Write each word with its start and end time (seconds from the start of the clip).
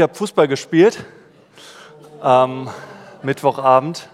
Ich 0.00 0.02
habe 0.02 0.14
Fußball 0.14 0.48
gespielt 0.48 1.04
am 2.22 2.70
Mittwochabend 3.22 4.08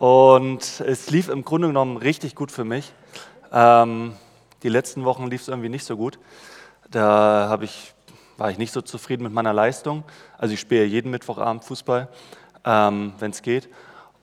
und 0.00 0.80
es 0.80 1.08
lief 1.08 1.28
im 1.28 1.44
Grunde 1.44 1.68
genommen 1.68 1.98
richtig 1.98 2.34
gut 2.34 2.50
für 2.50 2.64
mich. 2.64 2.92
Ähm, 3.52 4.16
die 4.64 4.68
letzten 4.68 5.04
Wochen 5.04 5.28
lief 5.28 5.42
es 5.42 5.46
irgendwie 5.46 5.68
nicht 5.68 5.84
so 5.84 5.96
gut. 5.96 6.18
Da 6.90 7.56
ich, 7.62 7.94
war 8.38 8.50
ich 8.50 8.58
nicht 8.58 8.72
so 8.72 8.80
zufrieden 8.82 9.22
mit 9.22 9.32
meiner 9.32 9.52
Leistung. 9.52 10.02
Also 10.36 10.54
ich 10.54 10.58
spiele 10.58 10.84
jeden 10.84 11.12
Mittwochabend 11.12 11.62
Fußball, 11.62 12.08
ähm, 12.64 13.12
wenn 13.20 13.30
es 13.30 13.42
geht. 13.42 13.68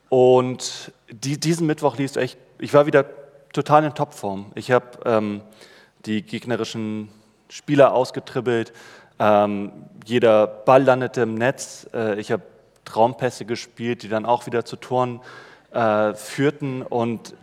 Und 0.10 0.92
die, 1.10 1.40
diesen 1.40 1.68
Mittwoch 1.68 1.96
lief 1.96 2.12
es 2.12 2.18
echt, 2.18 2.38
ich 2.60 2.74
war 2.74 2.86
wieder 2.86 3.06
total 3.54 3.86
in 3.86 3.94
Topform. 3.94 4.52
Ich 4.56 4.72
habe 4.72 4.88
ähm, 5.06 5.40
die 6.06 6.22
gegnerischen 6.22 7.08
Spieler 7.48 7.94
ausgetribbelt, 7.94 8.74
ähm, 9.22 9.72
jeder 10.04 10.48
Ball 10.48 10.82
landete 10.82 11.22
im 11.22 11.36
Netz. 11.36 11.88
Äh, 11.94 12.20
ich 12.20 12.32
habe 12.32 12.42
Traumpässe 12.86 13.46
gespielt, 13.46 14.02
die 14.02 14.10
dann 14.10 14.26
auch 14.26 14.48
wieder 14.48 14.66
zu 14.66 14.78
Toren 14.78 15.22
äh, 15.72 16.16
führten. 16.16 16.82
Und 16.82 17.36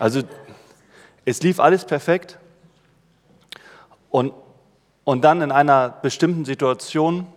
also 0.00 0.22
es 1.24 1.40
lief 1.44 1.60
alles 1.60 1.84
perfekt. 1.84 2.38
Und, 4.10 4.34
und 5.04 5.22
dann 5.22 5.42
in 5.42 5.52
einer 5.52 5.90
bestimmten 5.90 6.44
Situation, 6.44 7.28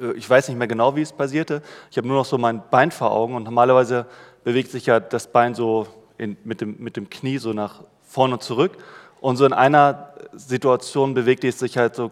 äh, 0.00 0.12
ich 0.12 0.28
weiß 0.28 0.48
nicht 0.48 0.56
mehr 0.56 0.66
genau, 0.66 0.96
wie 0.96 1.02
es 1.02 1.12
passierte, 1.12 1.60
ich 1.90 1.98
habe 1.98 2.08
nur 2.08 2.16
noch 2.16 2.24
so 2.24 2.38
mein 2.38 2.62
Bein 2.70 2.90
vor 2.90 3.10
Augen 3.10 3.34
und 3.34 3.44
normalerweise 3.44 4.06
bewegt 4.44 4.70
sich 4.70 4.86
ja 4.86 4.98
das 4.98 5.26
Bein 5.26 5.54
so 5.54 5.86
in, 6.16 6.38
mit, 6.42 6.62
dem, 6.62 6.76
mit 6.78 6.96
dem 6.96 7.10
Knie 7.10 7.36
so 7.36 7.52
nach 7.52 7.84
vorne 8.02 8.34
und 8.34 8.42
zurück. 8.42 8.78
Und 9.20 9.36
so 9.36 9.44
in 9.44 9.52
einer 9.52 10.12
Situation 10.32 11.14
bewegte 11.14 11.48
es 11.48 11.58
sich 11.58 11.76
halt 11.76 11.94
so, 11.94 12.10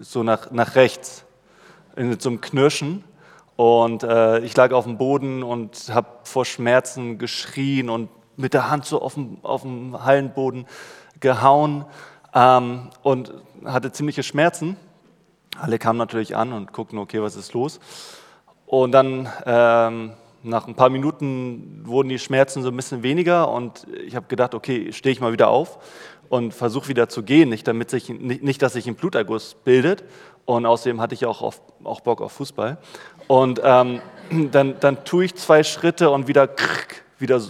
so 0.00 0.22
nach, 0.22 0.50
nach 0.50 0.74
rechts, 0.74 1.24
in 1.96 2.18
so 2.18 2.30
einem 2.30 2.40
Knirschen. 2.40 3.04
Und 3.56 4.02
äh, 4.02 4.38
ich 4.40 4.56
lag 4.56 4.72
auf 4.72 4.84
dem 4.84 4.96
Boden 4.96 5.42
und 5.42 5.90
habe 5.92 6.08
vor 6.24 6.46
Schmerzen 6.46 7.18
geschrien 7.18 7.90
und 7.90 8.08
mit 8.36 8.54
der 8.54 8.70
Hand 8.70 8.86
so 8.86 9.02
auf 9.02 9.14
dem, 9.14 9.38
auf 9.42 9.62
dem 9.62 10.02
Hallenboden 10.02 10.66
gehauen 11.20 11.84
ähm, 12.34 12.88
und 13.02 13.34
hatte 13.66 13.92
ziemliche 13.92 14.22
Schmerzen. 14.22 14.76
Alle 15.58 15.78
kamen 15.78 15.98
natürlich 15.98 16.36
an 16.36 16.54
und 16.54 16.72
guckten, 16.72 16.98
okay, 16.98 17.20
was 17.20 17.36
ist 17.36 17.52
los? 17.52 17.80
Und 18.64 18.92
dann 18.92 19.28
ähm, 19.44 20.12
nach 20.42 20.66
ein 20.66 20.74
paar 20.74 20.88
Minuten 20.88 21.82
wurden 21.84 22.08
die 22.08 22.18
Schmerzen 22.18 22.62
so 22.62 22.70
ein 22.70 22.76
bisschen 22.76 23.02
weniger 23.02 23.50
und 23.50 23.86
ich 24.06 24.16
habe 24.16 24.26
gedacht, 24.26 24.54
okay, 24.54 24.90
stehe 24.92 25.12
ich 25.12 25.20
mal 25.20 25.32
wieder 25.32 25.48
auf 25.48 25.78
und 26.30 26.54
versuche 26.54 26.88
wieder 26.88 27.08
zu 27.08 27.24
gehen, 27.24 27.48
nicht, 27.48 27.66
damit 27.66 27.90
sich, 27.90 28.08
nicht, 28.08 28.42
nicht, 28.42 28.62
dass 28.62 28.72
sich 28.72 28.86
ein 28.86 28.94
Bluterguss 28.94 29.56
bildet. 29.64 30.04
Und 30.44 30.64
außerdem 30.64 31.00
hatte 31.00 31.14
ich 31.14 31.26
auch, 31.26 31.42
auf, 31.42 31.60
auch 31.82 32.00
Bock 32.00 32.22
auf 32.22 32.32
Fußball. 32.32 32.78
Und 33.26 33.60
ähm, 33.62 34.00
dann, 34.52 34.78
dann 34.78 35.04
tue 35.04 35.24
ich 35.24 35.34
zwei 35.34 35.64
Schritte 35.64 36.08
und 36.10 36.28
wieder, 36.28 36.48
wieder 37.18 37.42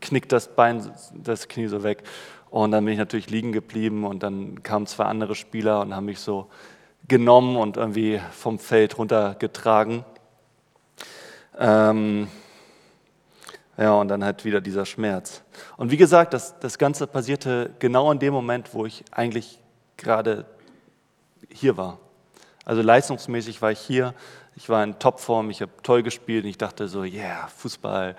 knickt 0.00 0.30
das 0.30 0.54
Bein, 0.54 0.88
das 1.12 1.48
Knie 1.48 1.66
so 1.66 1.82
weg. 1.82 2.04
Und 2.48 2.70
dann 2.70 2.84
bin 2.84 2.92
ich 2.92 2.98
natürlich 2.98 3.28
liegen 3.28 3.52
geblieben 3.52 4.04
und 4.04 4.22
dann 4.22 4.62
kamen 4.62 4.86
zwei 4.86 5.04
andere 5.04 5.34
Spieler 5.34 5.80
und 5.80 5.94
haben 5.94 6.06
mich 6.06 6.20
so 6.20 6.46
genommen 7.08 7.56
und 7.56 7.76
irgendwie 7.76 8.20
vom 8.30 8.60
Feld 8.60 8.98
runtergetragen. 8.98 10.04
Ähm, 11.58 12.28
ja, 13.78 13.92
und 13.94 14.08
dann 14.08 14.24
halt 14.24 14.44
wieder 14.44 14.60
dieser 14.60 14.84
Schmerz. 14.84 15.42
Und 15.76 15.92
wie 15.92 15.96
gesagt, 15.96 16.34
das, 16.34 16.58
das 16.58 16.78
Ganze 16.78 17.06
passierte 17.06 17.70
genau 17.78 18.10
in 18.10 18.18
dem 18.18 18.34
Moment, 18.34 18.74
wo 18.74 18.84
ich 18.84 19.04
eigentlich 19.12 19.60
gerade 19.96 20.46
hier 21.48 21.76
war. 21.76 21.98
Also 22.64 22.82
leistungsmäßig 22.82 23.62
war 23.62 23.70
ich 23.70 23.78
hier, 23.78 24.14
ich 24.56 24.68
war 24.68 24.82
in 24.82 24.98
Topform, 24.98 25.48
ich 25.50 25.62
habe 25.62 25.70
toll 25.84 26.02
gespielt 26.02 26.42
und 26.42 26.50
ich 26.50 26.58
dachte 26.58 26.88
so, 26.88 27.04
yeah, 27.04 27.46
Fußball. 27.56 28.16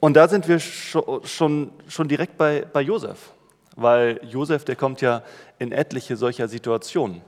Und 0.00 0.14
da 0.14 0.26
sind 0.26 0.48
wir 0.48 0.58
schon, 0.58 1.70
schon 1.86 2.08
direkt 2.08 2.38
bei, 2.38 2.64
bei 2.72 2.80
Josef, 2.80 3.32
weil 3.76 4.20
Josef, 4.24 4.64
der 4.64 4.74
kommt 4.74 5.02
ja 5.02 5.22
in 5.58 5.70
etliche 5.70 6.16
solcher 6.16 6.48
Situationen, 6.48 7.20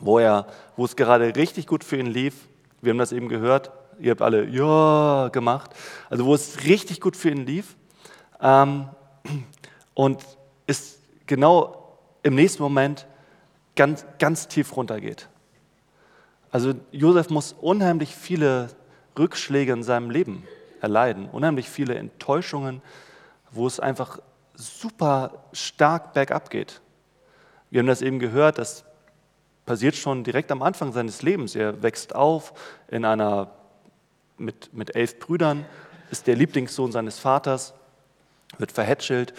wo, 0.00 0.18
er, 0.18 0.48
wo 0.76 0.84
es 0.84 0.96
gerade 0.96 1.36
richtig 1.36 1.68
gut 1.68 1.84
für 1.84 1.96
ihn 1.96 2.06
lief. 2.06 2.48
Wir 2.82 2.90
haben 2.90 2.98
das 2.98 3.12
eben 3.12 3.28
gehört, 3.28 3.70
ihr 4.00 4.12
habt 4.12 4.22
alle 4.22 4.44
ja 4.46 5.28
gemacht, 5.28 5.70
also 6.10 6.24
wo 6.24 6.34
es 6.34 6.64
richtig 6.64 7.00
gut 7.00 7.16
für 7.16 7.30
ihn 7.30 7.46
lief 7.46 7.76
ähm, 8.40 8.88
und 9.94 10.22
es 10.66 11.00
genau 11.26 11.98
im 12.22 12.34
nächsten 12.34 12.62
Moment 12.62 13.06
ganz, 13.76 14.04
ganz 14.18 14.48
tief 14.48 14.76
runtergeht. 14.76 15.28
Also 16.50 16.74
Josef 16.92 17.30
muss 17.30 17.52
unheimlich 17.52 18.14
viele 18.14 18.68
Rückschläge 19.18 19.72
in 19.72 19.82
seinem 19.82 20.10
Leben 20.10 20.44
erleiden, 20.80 21.28
unheimlich 21.28 21.68
viele 21.68 21.94
Enttäuschungen, 21.94 22.80
wo 23.50 23.66
es 23.66 23.80
einfach 23.80 24.18
super 24.54 25.44
stark 25.52 26.12
bergab 26.14 26.50
geht. 26.50 26.80
Wir 27.70 27.80
haben 27.80 27.86
das 27.86 28.02
eben 28.02 28.18
gehört, 28.18 28.58
das 28.58 28.84
passiert 29.66 29.94
schon 29.94 30.24
direkt 30.24 30.50
am 30.50 30.62
Anfang 30.62 30.92
seines 30.92 31.22
Lebens. 31.22 31.54
Er 31.54 31.82
wächst 31.82 32.14
auf 32.14 32.54
in 32.88 33.04
einer 33.04 33.50
mit, 34.38 34.72
mit 34.72 34.94
elf 34.94 35.18
Brüdern, 35.18 35.64
ist 36.10 36.26
der 36.26 36.36
Lieblingssohn 36.36 36.92
seines 36.92 37.18
Vaters, 37.18 37.74
wird 38.58 38.72
verhätschelt 38.72 39.34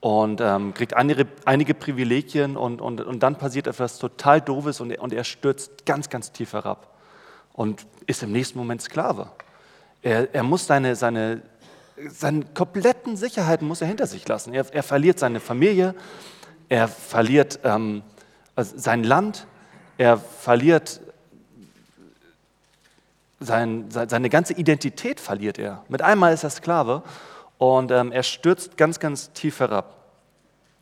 und 0.00 0.40
ähm, 0.40 0.74
kriegt 0.74 0.94
einige, 0.94 1.26
einige 1.44 1.74
Privilegien 1.74 2.56
und, 2.56 2.80
und, 2.80 3.00
und 3.00 3.22
dann 3.22 3.36
passiert 3.36 3.66
etwas 3.66 3.98
total 3.98 4.40
Doofes 4.40 4.80
und, 4.80 4.96
und 4.98 5.12
er 5.12 5.24
stürzt 5.24 5.86
ganz, 5.86 6.10
ganz 6.10 6.32
tief 6.32 6.52
herab 6.52 6.94
und 7.52 7.86
ist 8.06 8.22
im 8.22 8.32
nächsten 8.32 8.58
Moment 8.58 8.82
Sklave. 8.82 9.30
Er, 10.02 10.34
er 10.34 10.42
muss 10.42 10.66
seine, 10.66 10.96
seine, 10.96 11.42
seine 12.08 12.44
kompletten 12.54 13.16
Sicherheiten 13.16 13.66
muss 13.66 13.80
er 13.80 13.86
hinter 13.86 14.06
sich 14.06 14.26
lassen. 14.28 14.52
Er, 14.52 14.66
er 14.74 14.82
verliert 14.82 15.18
seine 15.18 15.40
Familie, 15.40 15.94
er 16.68 16.88
verliert 16.88 17.60
ähm, 17.64 18.02
also 18.56 18.76
sein 18.76 19.04
Land, 19.04 19.46
er 19.96 20.18
verliert 20.18 21.00
sein, 23.44 23.86
seine 23.90 24.28
ganze 24.28 24.54
Identität 24.54 25.20
verliert 25.20 25.58
er. 25.58 25.82
Mit 25.88 26.02
einmal 26.02 26.32
ist 26.32 26.44
er 26.44 26.50
Sklave 26.50 27.02
und 27.58 27.90
ähm, 27.90 28.12
er 28.12 28.22
stürzt 28.22 28.76
ganz, 28.76 29.00
ganz 29.00 29.32
tief 29.32 29.60
herab. 29.60 29.96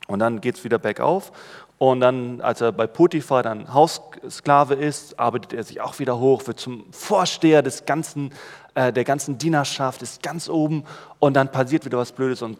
Und 0.08 0.18
dann 0.18 0.40
geht 0.40 0.56
es 0.56 0.64
wieder 0.64 0.78
bergauf. 0.78 1.32
Und 1.78 2.00
dann, 2.00 2.40
als 2.40 2.60
er 2.60 2.70
bei 2.70 2.86
Potiphar 2.86 3.42
dann 3.42 3.72
Haussklave 3.74 4.74
ist, 4.74 5.18
arbeitet 5.18 5.52
er 5.52 5.64
sich 5.64 5.80
auch 5.80 5.98
wieder 5.98 6.18
hoch, 6.18 6.46
wird 6.46 6.60
zum 6.60 6.84
Vorsteher 6.92 7.62
des 7.62 7.86
ganzen, 7.86 8.32
äh, 8.74 8.92
der 8.92 9.04
ganzen 9.04 9.38
Dienerschaft, 9.38 10.02
ist 10.02 10.22
ganz 10.22 10.48
oben. 10.48 10.84
Und 11.18 11.34
dann 11.34 11.50
passiert 11.50 11.84
wieder 11.84 11.98
was 11.98 12.12
Blödes 12.12 12.42
und 12.42 12.58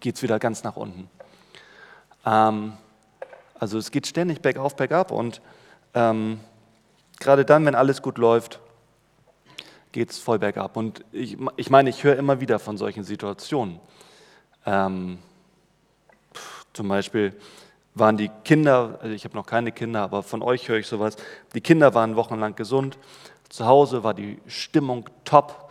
geht 0.00 0.16
es 0.16 0.22
wieder 0.22 0.38
ganz 0.38 0.62
nach 0.62 0.76
unten. 0.76 1.08
Ähm, 2.26 2.74
also 3.58 3.78
es 3.78 3.90
geht 3.90 4.06
ständig 4.06 4.42
bergauf, 4.42 4.76
bergab. 4.76 5.10
Und 5.10 5.40
ähm, 5.94 6.40
gerade 7.18 7.44
dann, 7.44 7.64
wenn 7.64 7.74
alles 7.74 8.02
gut 8.02 8.18
läuft, 8.18 8.60
geht 9.92 10.10
es 10.10 10.18
voll 10.18 10.38
bergab. 10.38 10.76
Und 10.76 11.04
ich, 11.12 11.36
ich 11.56 11.70
meine, 11.70 11.90
ich 11.90 12.02
höre 12.02 12.16
immer 12.16 12.40
wieder 12.40 12.58
von 12.58 12.76
solchen 12.76 13.04
Situationen. 13.04 13.78
Ähm, 14.66 15.18
zum 16.72 16.88
Beispiel 16.88 17.34
waren 17.94 18.16
die 18.16 18.30
Kinder, 18.44 18.98
also 19.02 19.14
ich 19.14 19.24
habe 19.24 19.36
noch 19.36 19.46
keine 19.46 19.70
Kinder, 19.70 20.00
aber 20.00 20.22
von 20.22 20.42
euch 20.42 20.68
höre 20.68 20.78
ich 20.78 20.86
sowas, 20.86 21.16
die 21.54 21.60
Kinder 21.60 21.94
waren 21.94 22.16
wochenlang 22.16 22.54
gesund, 22.56 22.98
zu 23.50 23.66
Hause 23.66 24.02
war 24.02 24.14
die 24.14 24.38
Stimmung 24.46 25.10
top, 25.24 25.70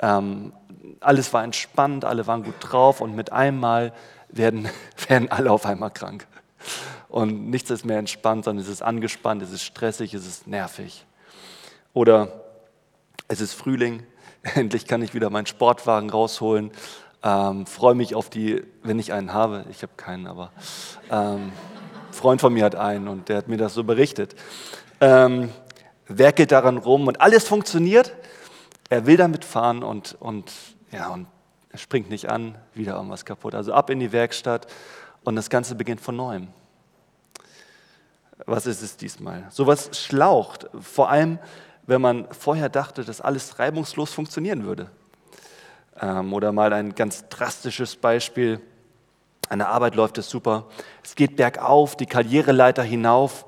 ähm, 0.00 0.52
alles 1.00 1.32
war 1.32 1.42
entspannt, 1.42 2.04
alle 2.04 2.26
waren 2.26 2.42
gut 2.42 2.56
drauf 2.60 3.00
und 3.00 3.16
mit 3.16 3.32
einmal 3.32 3.94
werden, 4.28 4.68
werden 5.08 5.30
alle 5.30 5.50
auf 5.50 5.64
einmal 5.64 5.90
krank. 5.90 6.26
Und 7.08 7.48
nichts 7.48 7.70
ist 7.70 7.84
mehr 7.84 7.98
entspannt, 7.98 8.44
sondern 8.44 8.62
es 8.62 8.70
ist 8.70 8.82
angespannt, 8.82 9.40
es 9.40 9.52
ist 9.52 9.62
stressig, 9.62 10.12
es 10.12 10.26
ist 10.26 10.46
nervig. 10.46 11.06
Oder 11.94 12.43
es 13.28 13.40
ist 13.40 13.54
Frühling, 13.54 14.02
endlich 14.54 14.86
kann 14.86 15.02
ich 15.02 15.14
wieder 15.14 15.30
meinen 15.30 15.46
Sportwagen 15.46 16.10
rausholen. 16.10 16.70
Ähm, 17.22 17.66
freue 17.66 17.94
mich 17.94 18.14
auf 18.14 18.28
die, 18.28 18.62
wenn 18.82 18.98
ich 18.98 19.12
einen 19.12 19.32
habe, 19.32 19.64
ich 19.70 19.82
habe 19.82 19.92
keinen, 19.96 20.26
aber 20.26 20.52
ähm, 21.10 21.52
Freund 22.10 22.40
von 22.40 22.52
mir 22.52 22.64
hat 22.64 22.74
einen 22.74 23.08
und 23.08 23.28
der 23.28 23.38
hat 23.38 23.48
mir 23.48 23.56
das 23.56 23.74
so 23.74 23.82
berichtet. 23.82 24.34
Ähm, 25.00 25.50
werkelt 26.06 26.52
daran 26.52 26.76
rum 26.76 27.06
und 27.06 27.20
alles 27.20 27.48
funktioniert. 27.48 28.14
Er 28.90 29.06
will 29.06 29.16
damit 29.16 29.44
fahren 29.44 29.82
und, 29.82 30.16
und, 30.20 30.52
ja, 30.92 31.08
und 31.08 31.26
er 31.70 31.78
springt 31.78 32.10
nicht 32.10 32.28
an, 32.30 32.56
wieder 32.74 32.94
irgendwas 32.94 33.24
kaputt. 33.24 33.54
Also 33.54 33.72
ab 33.72 33.90
in 33.90 34.00
die 34.00 34.12
Werkstatt 34.12 34.66
und 35.24 35.34
das 35.34 35.48
Ganze 35.48 35.74
beginnt 35.74 36.00
von 36.00 36.14
neuem. 36.14 36.48
Was 38.46 38.66
ist 38.66 38.82
es 38.82 38.96
diesmal? 38.96 39.46
Sowas 39.50 39.90
schlaucht, 39.92 40.68
vor 40.78 41.08
allem 41.08 41.38
wenn 41.86 42.00
man 42.00 42.26
vorher 42.32 42.68
dachte, 42.68 43.04
dass 43.04 43.20
alles 43.20 43.58
reibungslos 43.58 44.12
funktionieren 44.12 44.64
würde. 44.64 44.90
Ähm, 46.00 46.32
oder 46.32 46.52
mal 46.52 46.72
ein 46.72 46.94
ganz 46.94 47.28
drastisches 47.28 47.96
Beispiel. 47.96 48.60
An 49.48 49.58
der 49.58 49.68
Arbeit 49.68 49.94
läuft 49.94 50.18
es 50.18 50.28
super. 50.30 50.66
Es 51.02 51.14
geht 51.14 51.36
bergauf, 51.36 51.96
die 51.96 52.06
Karriereleiter 52.06 52.82
hinauf. 52.82 53.46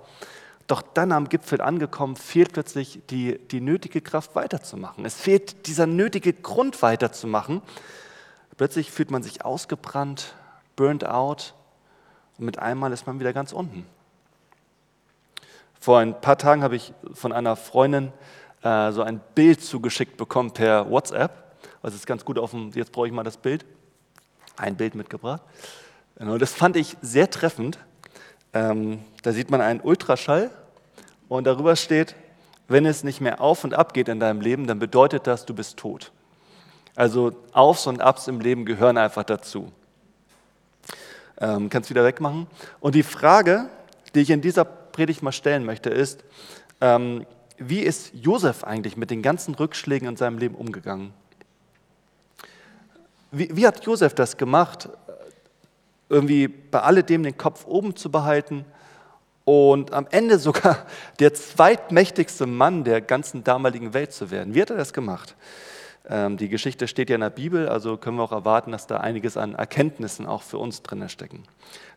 Doch 0.67 0.83
dann 0.83 1.13
am 1.13 1.29
Gipfel 1.29 1.61
angekommen, 1.61 2.17
fehlt 2.17 2.53
plötzlich 2.53 3.01
die, 3.09 3.39
die 3.39 3.61
nötige 3.61 4.01
Kraft 4.01 4.35
weiterzumachen. 4.35 5.05
Es 5.05 5.15
fehlt 5.15 5.69
dieser 5.69 5.87
nötige 5.87 6.33
Grund 6.33 6.83
weiterzumachen. 6.83 7.63
Plötzlich 8.57 8.91
fühlt 8.91 9.11
man 9.11 9.23
sich 9.23 9.45
ausgebrannt, 9.45 10.35
burnt 10.75 11.07
out 11.07 11.55
und 12.39 12.47
mit 12.47 12.59
einmal 12.59 12.93
ist 12.93 13.07
man 13.07 13.21
wieder 13.21 13.33
ganz 13.33 13.53
unten. 13.53 13.87
Vor 15.81 15.99
ein 15.99 16.21
paar 16.21 16.39
Tagen 16.39 16.63
habe 16.63 16.77
ich 16.77 16.93
von 17.13 17.33
einer 17.33 17.57
Freundin 17.57 18.13
äh, 18.63 18.93
so 18.93 19.03
ein 19.03 19.21
Bild 19.35 19.63
zugeschickt 19.63 20.17
bekommen 20.17 20.53
per 20.53 20.91
WhatsApp. 20.91 21.57
Also 21.83 21.97
ist 21.97 22.07
ganz 22.07 22.25
gut 22.25 22.39
auf 22.39 22.51
dem, 22.51 22.71
jetzt 22.73 22.93
brauche 22.93 23.07
ich 23.07 23.13
mal 23.13 23.23
das 23.23 23.37
Bild. 23.37 23.65
Ein 24.57 24.77
Bild 24.77 24.95
mitgebracht. 24.95 25.43
Genau, 26.17 26.39
das 26.39 26.53
fand 26.53 26.77
ich 26.77 26.97
sehr 27.03 27.31
treffend. 27.31 27.79
Ähm, 28.53 29.01
da 29.23 29.33
sieht 29.33 29.51
man 29.51 29.61
einen 29.61 29.81
Ultraschall 29.81 30.51
und 31.29 31.47
darüber 31.47 31.77
steht, 31.77 32.17
wenn 32.69 32.87
es 32.87 33.05
nicht 33.05 33.21
mehr 33.21 33.41
auf 33.41 33.65
und 33.65 33.75
ab 33.75 33.93
geht 33.95 34.09
in 34.09 34.19
deinem 34.19 34.41
Leben, 34.41 34.67
dann 34.67 34.79
bedeutet 34.79 35.27
das, 35.27 35.47
du 35.47 35.55
bist 35.55 35.77
tot. 35.77 36.13
Also 36.95 37.33
Aufs 37.53 37.87
und 37.87 38.01
Abs 38.01 38.27
im 38.27 38.41
Leben 38.41 38.65
gehören 38.65 38.97
einfach 38.97 39.25
dazu. 39.25 39.71
Ähm, 41.39 41.69
kannst 41.69 41.91
wieder 41.91 42.05
wegmachen. 42.05 42.47
Und 42.81 42.95
die 42.95 43.03
Frage, 43.03 43.69
die 44.15 44.21
ich 44.21 44.31
in 44.31 44.41
dieser 44.41 44.65
Predigt 44.97 45.23
mal 45.23 45.31
stellen 45.31 45.67
möchte, 45.67 45.91
ist, 45.91 46.25
ähm, 46.81 47.27
wie 47.59 47.81
ist 47.81 48.13
Josef 48.15 48.65
eigentlich 48.65 48.97
mit 48.97 49.11
den 49.11 49.21
ganzen 49.21 49.55
Rückschlägen 49.55 50.09
in 50.09 50.17
seinem 50.17 50.39
Leben 50.39 50.55
umgegangen? 50.55 51.13
Wie, 53.31 53.55
wie 53.55 53.67
hat 53.67 53.85
Josef 53.85 54.15
das 54.15 54.39
gemacht, 54.39 54.89
irgendwie 56.09 56.49
bei 56.49 56.81
alledem 56.81 57.25
den 57.25 57.37
Kopf 57.37 57.67
oben 57.67 57.95
zu 57.95 58.11
behalten 58.11 58.65
und 59.45 59.93
am 59.93 60.07
Ende 60.11 60.39
sogar 60.39 60.87
der 61.19 61.35
zweitmächtigste 61.35 62.47
Mann 62.47 62.83
der 62.83 63.03
ganzen 63.03 63.45
damaligen 63.45 63.93
Welt 63.93 64.15
zu 64.15 64.31
werden? 64.31 64.55
Wie 64.55 64.63
hat 64.63 64.71
er 64.71 64.79
das 64.79 64.95
gemacht? 64.95 65.37
Ähm, 66.09 66.39
die 66.39 66.49
Geschichte 66.49 66.89
steht 66.89 67.11
ja 67.11 67.17
in 67.17 67.21
der 67.21 67.29
Bibel, 67.29 67.69
also 67.69 67.99
können 67.99 68.17
wir 68.17 68.23
auch 68.23 68.33
erwarten, 68.33 68.73
dass 68.73 68.87
da 68.87 68.97
einiges 68.97 69.37
an 69.37 69.57
Erkenntnissen 69.57 70.25
auch 70.25 70.41
für 70.41 70.57
uns 70.57 70.83
drin 70.83 71.07
stecken. 71.11 71.43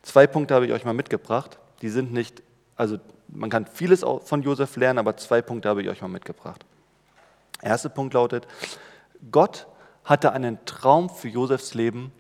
Zwei 0.02 0.28
Punkte 0.28 0.54
habe 0.54 0.66
ich 0.66 0.74
euch 0.74 0.84
mal 0.84 0.94
mitgebracht. 0.94 1.60
Die 1.82 1.88
sind 1.88 2.12
nicht 2.12 2.44
also 2.80 2.98
man 3.28 3.50
kann 3.50 3.66
vieles 3.66 4.06
von 4.24 4.42
Josef 4.42 4.78
lernen, 4.78 5.00
aber 5.00 5.18
zwei 5.18 5.42
Punkte 5.42 5.68
habe 5.68 5.82
ich 5.82 5.90
euch 5.90 6.02
mal 6.02 6.08
mitgebracht. 6.08 6.66
Der 7.62 7.72
erste 7.72 7.90
Punkt 7.90 8.14
lautet, 8.14 8.48
Gott 9.32 9.68
hatte 10.06 10.32
einen 10.32 10.64
Traum 10.64 11.10
für 11.10 11.28
Josefs 11.28 11.74
Leben 11.74 12.14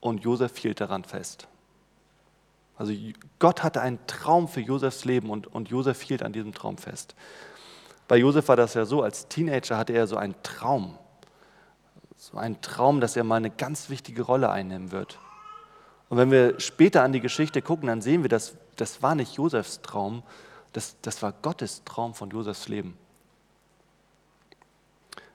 und 0.00 0.22
Josef 0.22 0.58
hielt 0.58 0.82
daran 0.82 1.02
fest. 1.04 1.48
Also 2.76 2.92
Gott 3.38 3.62
hatte 3.62 3.80
einen 3.80 3.98
Traum 4.06 4.48
für 4.48 4.60
Josefs 4.60 5.06
Leben 5.06 5.30
und, 5.30 5.46
und 5.46 5.70
Josef 5.70 6.02
hielt 6.02 6.22
an 6.22 6.34
diesem 6.34 6.52
Traum 6.52 6.76
fest. 6.76 7.14
Bei 8.06 8.18
Josef 8.18 8.48
war 8.48 8.56
das 8.56 8.74
ja 8.74 8.84
so, 8.84 9.02
als 9.02 9.28
Teenager 9.28 9.78
hatte 9.78 9.94
er 9.94 10.06
so 10.06 10.16
einen 10.16 10.34
Traum. 10.42 10.98
So 12.18 12.36
einen 12.36 12.60
Traum, 12.60 13.00
dass 13.00 13.16
er 13.16 13.24
mal 13.24 13.36
eine 13.36 13.50
ganz 13.50 13.88
wichtige 13.88 14.22
Rolle 14.22 14.50
einnehmen 14.50 14.92
wird. 14.92 15.18
Und 16.10 16.18
wenn 16.18 16.30
wir 16.30 16.58
später 16.60 17.02
an 17.02 17.12
die 17.12 17.20
Geschichte 17.20 17.62
gucken, 17.62 17.86
dann 17.86 18.02
sehen 18.02 18.22
wir, 18.22 18.28
dass 18.28 18.56
das 18.76 19.00
war 19.00 19.14
nicht 19.14 19.34
Josefs 19.34 19.80
Traum, 19.80 20.22
das, 20.72 20.96
das 21.02 21.22
war 21.22 21.32
Gottes 21.32 21.82
Traum 21.84 22.14
von 22.14 22.30
Josefs 22.30 22.68
Leben. 22.68 22.98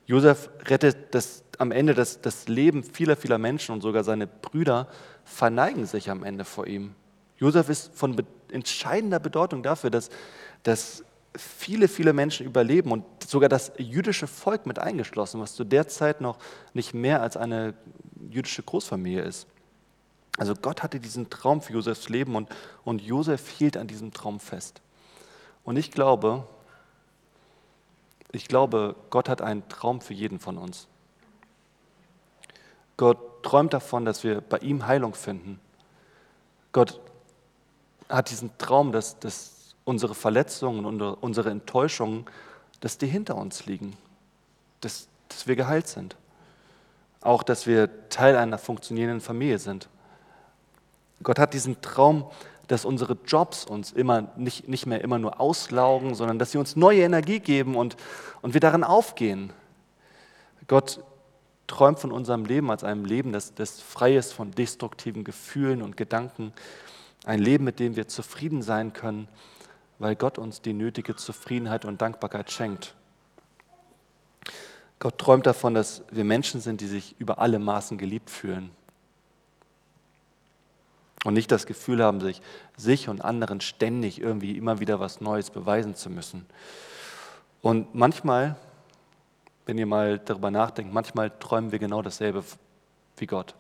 Josef 0.06 0.50
rettet 0.66 1.16
das, 1.16 1.44
am 1.58 1.72
Ende 1.72 1.94
das, 1.94 2.22
das 2.22 2.48
Leben 2.48 2.84
vieler, 2.84 3.16
vieler 3.16 3.38
Menschen 3.38 3.72
und 3.72 3.82
sogar 3.82 4.04
seine 4.04 4.28
Brüder 4.28 4.88
verneigen 5.24 5.86
sich 5.86 6.10
am 6.10 6.24
Ende 6.24 6.46
vor 6.46 6.68
ihm. 6.68 6.94
Josef 7.38 7.70
ist 7.70 7.96
von 7.96 8.16
be 8.16 8.26
entscheidender 8.52 9.20
Bedeutung 9.20 9.64
dafür, 9.64 9.90
dass, 9.90 10.10
dass 10.64 11.04
viele, 11.36 11.88
viele 11.88 12.14
Menschen 12.14 12.46
überleben 12.46 12.92
und 12.92 13.04
sogar 13.26 13.50
das 13.50 13.72
jüdische 13.78 14.28
Volk 14.28 14.66
mit 14.66 14.80
eingeschlossen, 14.80 15.42
was 15.42 15.56
zu 15.56 15.64
der 15.64 15.88
Zeit 15.88 16.22
noch 16.22 16.38
nicht 16.74 16.94
mehr 16.94 17.22
als 17.22 17.36
eine 17.36 17.74
jüdische 18.30 18.64
Großfamilie 18.64 19.24
ist. 19.24 19.48
Also 20.38 20.54
Gott 20.54 20.84
hatte 20.84 21.00
diesen 21.00 21.30
Traum 21.30 21.62
für 21.62 21.74
Josefs 21.74 22.10
Leben 22.10 22.36
und, 22.36 22.50
und 22.84 23.02
Josef 23.02 23.50
hielt 23.50 23.78
an 23.78 23.88
diesem 23.88 24.12
Traum 24.14 24.40
fest. 24.40 24.82
Und 25.64 25.78
ich 25.78 25.92
glaube, 25.92 26.46
ich 28.32 28.48
glaube, 28.48 28.96
Gott 29.10 29.30
hat 29.30 29.42
einen 29.42 29.68
Traum 29.70 30.02
für 30.02 30.14
jeden 30.14 30.40
von 30.40 30.58
uns. 30.58 30.88
Gott 32.98 33.44
träumt 33.44 33.74
davon, 33.74 34.06
dass 34.06 34.24
wir 34.24 34.42
bei 34.42 34.58
ihm 34.60 34.88
Heilung 34.88 35.14
finden. 35.14 35.60
Gott 36.72 37.00
hat 38.10 38.30
diesen 38.30 38.58
Traum, 38.58 38.92
dass, 38.92 39.20
dass 39.20 39.76
unsere 39.86 40.16
Verletzungen 40.16 40.86
und 40.86 41.02
unsere 41.02 41.50
Enttäuschungen, 41.50 42.26
dass 42.82 42.98
die 42.98 43.08
hinter 43.08 43.36
uns 43.36 43.66
liegen, 43.66 43.96
dass, 44.82 45.08
dass 45.30 45.48
wir 45.48 45.56
geheilt 45.56 45.88
sind. 45.88 46.18
Auch, 47.22 47.44
dass 47.44 47.66
wir 47.66 48.10
Teil 48.10 48.36
einer 48.36 48.58
funktionierenden 48.58 49.22
Familie 49.22 49.60
sind. 49.60 49.90
Gott 51.24 51.40
hat 51.40 51.54
diesen 51.54 51.82
Traum, 51.82 52.26
dass 52.68 52.86
unsere 52.86 53.18
Jobs 53.26 53.66
uns 53.66 53.92
immer 53.92 54.30
nicht, 54.38 54.68
nicht 54.68 54.86
mehr 54.86 55.02
immer 55.02 55.20
nur 55.20 55.40
auslaugen, 55.40 56.16
sondern 56.16 56.40
dass 56.40 56.52
sie 56.52 56.58
uns 56.58 56.76
neue 56.76 57.02
Energie 57.02 57.40
geben 57.40 57.76
und, 57.76 57.96
und 58.42 58.54
wir 58.54 58.62
darin 58.62 58.84
aufgehen. 58.84 59.54
Gott 60.68 61.04
träumt 61.68 62.00
von 62.00 62.12
unserem 62.12 62.46
Leben 62.46 62.72
als 62.72 62.84
einem 62.84 63.06
Leben, 63.06 63.32
das, 63.32 63.54
das 63.54 63.82
frei 63.82 64.16
ist 64.16 64.34
von 64.34 64.52
destruktiven 64.52 65.24
Gefühlen 65.24 65.82
und 65.82 65.98
Gedanken. 65.98 66.54
Ein 67.26 67.40
Leben, 67.40 67.64
mit 67.64 67.80
dem 67.80 67.96
wir 67.96 68.08
zufrieden 68.08 68.62
sein 68.62 68.94
können, 68.94 69.28
weil 70.00 70.16
Gott 70.16 70.38
uns 70.38 70.62
die 70.62 70.74
nötige 70.74 71.16
Zufriedenheit 71.16 71.86
und 71.86 72.02
Dankbarkeit 72.02 72.52
schenkt. 72.52 72.96
Gott 75.00 75.18
träumt 75.18 75.46
davon, 75.46 75.74
dass 75.74 76.04
wir 76.12 76.24
Menschen 76.24 76.62
sind, 76.62 76.82
die 76.82 76.88
sich 76.88 77.16
über 77.20 77.40
alle 77.40 77.60
Maßen 77.60 77.98
geliebt 77.98 78.30
fühlen 78.30 78.72
und 81.26 81.34
nicht 81.34 81.52
das 81.52 81.66
Gefühl 81.66 82.04
haben, 82.04 82.22
sich, 82.22 82.40
sich 82.78 83.10
und 83.10 83.20
anderen 83.22 83.60
ständig 83.60 84.22
irgendwie 84.22 84.58
immer 84.58 84.80
wieder 84.80 85.00
was 85.00 85.22
Neues 85.22 85.50
beweisen 85.50 85.96
zu 85.96 86.12
müssen. 86.12 86.46
Und 87.64 87.96
manchmal, 87.96 88.56
wenn 89.66 89.80
ihr 89.80 89.88
mal 89.88 90.20
darüber 90.20 90.52
nachdenkt, 90.52 90.94
manchmal 90.94 91.32
träumen 91.40 91.72
wir 91.72 91.80
genau 91.80 92.04
dasselbe 92.04 92.44
wie 93.18 93.26
Gott. 93.26 93.56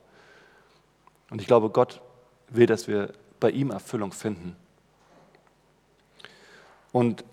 Und 1.32 1.42
ich 1.42 1.48
glaube, 1.48 1.72
Gott 1.72 2.02
will, 2.50 2.68
dass 2.68 2.88
wir 2.88 3.14
bei 3.40 3.50
ihm 3.50 3.72
Erfüllung 3.72 4.12
finden. 4.12 4.56
Und 6.92 7.26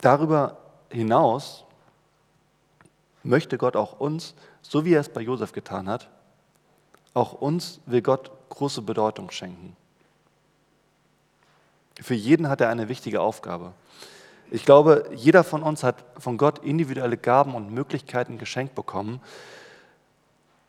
darüber 0.00 0.56
hinaus 0.88 1.64
möchte 3.24 3.58
Gott 3.58 3.74
auch 3.74 3.98
uns, 3.98 4.36
so 4.62 4.84
wie 4.84 4.94
er 4.94 5.00
es 5.00 5.08
bei 5.08 5.20
Josef 5.20 5.50
getan 5.50 5.88
hat, 5.88 6.08
auch 7.12 7.32
uns 7.32 7.80
will 7.86 8.02
Gott 8.02 8.30
große 8.48 8.82
Bedeutung 8.82 9.30
schenken. 9.30 9.76
Für 12.00 12.14
jeden 12.14 12.48
hat 12.48 12.60
er 12.60 12.68
eine 12.68 12.88
wichtige 12.88 13.20
Aufgabe. 13.20 13.72
Ich 14.50 14.64
glaube, 14.64 15.10
jeder 15.14 15.44
von 15.44 15.62
uns 15.62 15.82
hat 15.82 16.04
von 16.18 16.36
Gott 16.36 16.64
individuelle 16.64 17.16
Gaben 17.16 17.54
und 17.54 17.72
Möglichkeiten 17.72 18.38
geschenkt 18.38 18.74
bekommen. 18.74 19.20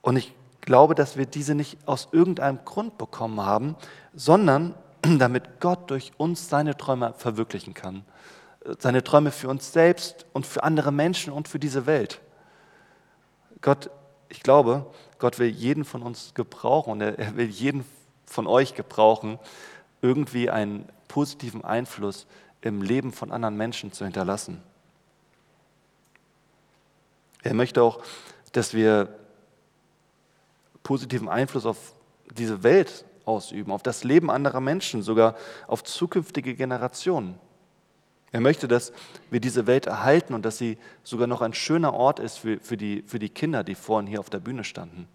Und 0.02 0.16
ich 0.16 0.34
glaube, 0.62 0.96
dass 0.96 1.18
wir 1.18 1.26
diese 1.26 1.54
nicht 1.54 1.78
aus 1.86 2.08
irgendeinem 2.12 2.60
Grund 2.66 2.98
bekommen 2.98 3.42
haben, 3.42 3.76
sondern 4.14 4.74
damit 5.20 5.60
Gott 5.60 5.92
durch 5.92 6.12
uns 6.18 6.50
seine 6.50 6.76
Träume 6.78 7.14
verwirklichen 7.18 7.74
kann. 7.74 8.04
Seine 8.80 9.04
Träume 9.04 9.32
für 9.32 9.48
uns 9.48 9.72
selbst 9.72 10.26
und 10.34 10.46
für 10.46 10.64
andere 10.64 10.92
Menschen 10.92 11.32
und 11.32 11.48
für 11.48 11.60
diese 11.60 11.86
Welt. 11.86 12.22
Gott 13.62 13.90
ich 14.30 14.44
glaube, 14.44 14.86
Gott 15.20 15.40
will 15.40 15.48
jeden 15.48 15.86
von 15.86 16.02
uns 16.02 16.34
gebrauchen 16.34 16.92
und 16.92 17.02
er, 17.02 17.36
will 17.36 17.50
jeden 17.50 17.86
von 18.26 18.48
euch 18.48 18.76
gebrauchen, 18.76 19.40
irgendwie 20.02 20.50
einen 20.50 20.88
positiven 21.08 21.64
Einfluss 21.64 22.28
im 22.62 22.82
Leben 22.82 23.12
von 23.12 23.32
anderen 23.32 23.58
Menschen 23.58 23.92
zu 23.92 24.04
hinterlassen. 24.04 24.62
Er 27.44 27.54
möchte 27.54 27.82
auch, 27.82 28.04
dass 28.52 28.74
wir 28.74 29.10
positiven 30.84 31.30
Einfluss 31.30 31.66
auf 31.66 31.94
diese 32.32 32.64
Welt 32.64 33.06
ausüben, 33.26 33.72
auf 33.72 33.84
das 33.84 34.04
Leben 34.04 34.30
anderer 34.30 34.62
Menschen, 34.62 35.02
sogar 35.02 35.36
auf 35.68 35.84
zukünftige 35.84 36.56
Generationen. 36.56 37.40
Er 38.32 38.42
möchte, 38.42 38.68
dass 38.68 38.92
wir 39.30 39.40
diese 39.40 39.68
Welt 39.68 39.86
erhalten 39.86 40.34
und 40.34 40.44
dass 40.44 40.58
sie 40.58 40.78
sogar 41.04 41.28
noch 41.28 41.42
ein 41.42 41.54
schöner 41.54 41.94
Ort 41.94 42.20
ist 42.20 42.38
für, 42.38 42.60
für, 42.60 42.78
die, 42.78 43.04
für 43.08 43.20
die 43.20 43.30
Kinder, 43.30 43.64
die 43.64 43.76
vorhin 43.76 44.08
hier 44.08 44.20
auf 44.20 44.30
der 44.30 44.40
Bühne 44.40 44.64
standen. 44.64 45.08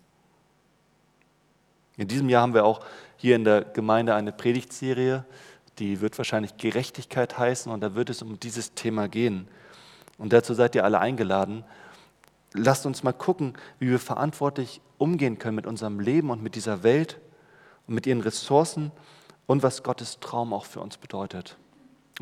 In 1.97 2.09
diesem 2.09 2.29
Jahr 2.29 2.43
haben 2.43 2.55
wir 2.55 2.65
auch 2.65 2.85
hier 3.17 3.37
in 3.37 3.45
der 3.45 3.63
Gemeinde 3.63 4.15
eine 4.15 4.33
Predigtserie, 4.33 5.25
die 5.79 6.01
wird 6.01 6.17
wahrscheinlich 6.19 6.57
Gerechtigkeit 6.57 7.39
heißen 7.39 7.71
und 7.71 7.81
da 7.81 7.95
wird 7.95 8.11
es 8.11 8.23
um 8.23 8.41
dieses 8.41 8.75
Thema 8.75 9.09
gehen. 9.09 9.47
Und 10.19 10.33
dazu 10.33 10.55
seid 10.55 10.75
ihr 10.75 10.85
alle 10.85 11.01
eingeladen. 11.01 11.65
Lasst 12.55 12.87
uns 12.87 13.03
mal 13.03 13.13
gucken, 13.13 13.55
wie 13.79 13.91
wir 13.91 13.99
verantwortlich 13.99 14.81
umgehen 14.99 15.39
können 15.39 15.57
mit 15.57 15.67
unserem 15.67 16.01
Leben 16.01 16.31
und 16.31 16.43
mit 16.43 16.55
dieser 16.55 16.83
Welt 16.83 17.21
und 17.87 17.95
mit 17.95 18.07
ihren 18.07 18.21
Ressourcen 18.21 18.91
und 19.47 19.63
was 19.63 19.83
Gottes 19.83 20.19
Traum 20.21 20.53
auch 20.53 20.65
für 20.65 20.81
uns 20.81 20.97
bedeutet. 20.97 21.57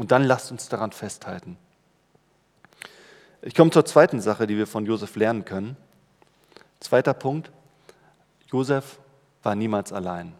Und 0.00 0.12
dann 0.12 0.24
lasst 0.24 0.50
uns 0.50 0.70
daran 0.70 0.92
festhalten. 0.92 1.58
Ich 3.42 3.54
komme 3.54 3.70
zur 3.70 3.84
zweiten 3.84 4.22
Sache, 4.22 4.46
die 4.46 4.56
wir 4.56 4.66
von 4.66 4.86
Josef 4.86 5.14
lernen 5.14 5.44
können. 5.44 5.76
Zweiter 6.80 7.12
Punkt, 7.12 7.50
Josef 8.46 8.98
war 9.42 9.54
niemals 9.54 9.92
allein. 9.92 10.32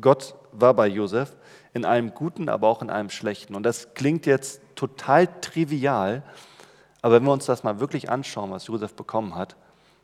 Gott 0.00 0.34
war 0.50 0.74
bei 0.74 0.88
Josef 0.88 1.36
in 1.72 1.84
einem 1.84 2.14
Guten, 2.14 2.48
aber 2.48 2.66
auch 2.66 2.82
in 2.82 2.90
einem 2.90 3.10
Schlechten. 3.10 3.54
Und 3.54 3.62
das 3.62 3.94
klingt 3.94 4.26
jetzt 4.26 4.60
total 4.74 5.28
trivial, 5.40 6.24
aber 7.00 7.14
wenn 7.14 7.22
wir 7.22 7.32
uns 7.32 7.46
das 7.46 7.62
mal 7.62 7.78
wirklich 7.78 8.10
anschauen, 8.10 8.50
was 8.50 8.66
Josef 8.66 8.94
bekommen 8.94 9.36
hat, 9.36 9.54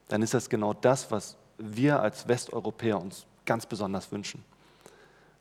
dann 0.07 0.23
ist 0.23 0.33
das 0.33 0.49
genau 0.49 0.75
das, 0.75 1.11
was 1.11 1.37
wir 1.59 2.01
als 2.01 2.29
Westeuropäer 2.29 3.01
uns 3.01 3.27
ganz 3.47 3.67
besonders 3.67 4.13
wünschen. 4.13 4.45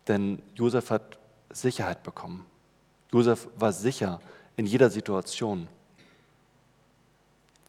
Denn 0.07 0.41
Josef 0.55 0.89
hat 0.89 1.19
Sicherheit 1.61 2.03
bekommen. 2.03 2.45
Josef 3.11 3.47
war 3.57 3.71
sicher 3.71 4.19
in 4.55 4.65
jeder 4.65 4.89
Situation. 4.89 5.67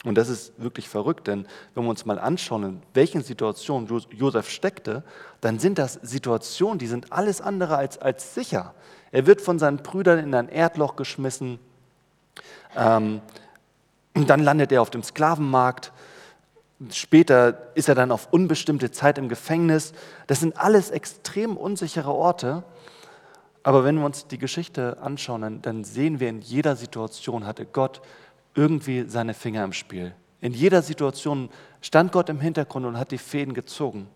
Und 0.04 0.14
das 0.14 0.28
ist 0.28 0.52
wirklich 0.58 0.88
verrückt, 0.88 1.26
denn 1.26 1.46
wenn 1.74 1.84
wir 1.84 1.90
uns 1.90 2.06
mal 2.06 2.18
anschauen, 2.18 2.62
in 2.62 2.82
welchen 2.94 3.22
Situationen 3.22 3.88
Josef 4.12 4.48
steckte, 4.48 5.02
dann 5.40 5.58
sind 5.58 5.78
das 5.78 5.94
Situationen, 5.94 6.78
die 6.78 6.86
sind 6.86 7.12
alles 7.12 7.40
andere 7.40 7.76
als, 7.76 7.98
als 7.98 8.34
sicher. 8.34 8.74
Er 9.10 9.26
wird 9.26 9.40
von 9.40 9.58
seinen 9.58 9.78
Brüdern 9.78 10.20
in 10.20 10.34
ein 10.34 10.48
Erdloch 10.48 10.94
geschmissen, 10.94 11.58
ähm, 12.76 13.20
dann 14.14 14.42
landet 14.42 14.70
er 14.70 14.82
auf 14.82 14.90
dem 14.90 15.02
Sklavenmarkt, 15.02 15.92
später 16.90 17.68
ist 17.74 17.88
er 17.88 17.94
dann 17.94 18.12
auf 18.12 18.32
unbestimmte 18.32 18.90
Zeit 18.90 19.18
im 19.18 19.28
Gefängnis. 19.28 19.92
Das 20.26 20.40
sind 20.40 20.56
alles 20.56 20.90
extrem 20.90 21.56
unsichere 21.56 22.12
Orte. 22.12 22.62
Aber 23.68 23.84
wenn 23.84 23.98
wir 23.98 24.06
uns 24.06 24.26
die 24.26 24.38
Geschichte 24.38 24.96
anschauen, 25.02 25.42
dann, 25.42 25.60
dann 25.60 25.84
sehen 25.84 26.20
wir, 26.20 26.30
in 26.30 26.40
jeder 26.40 26.74
Situation 26.74 27.44
hatte 27.44 27.66
Gott 27.66 28.00
irgendwie 28.54 29.04
seine 29.06 29.34
Finger 29.34 29.62
im 29.62 29.74
Spiel. 29.74 30.14
In 30.40 30.54
jeder 30.54 30.80
Situation 30.80 31.50
stand 31.82 32.10
Gott 32.10 32.30
im 32.30 32.40
Hintergrund 32.40 32.86
und 32.86 32.98
hat 32.98 33.10
die 33.10 33.18
Fäden 33.18 33.52
gezogen. 33.52 34.08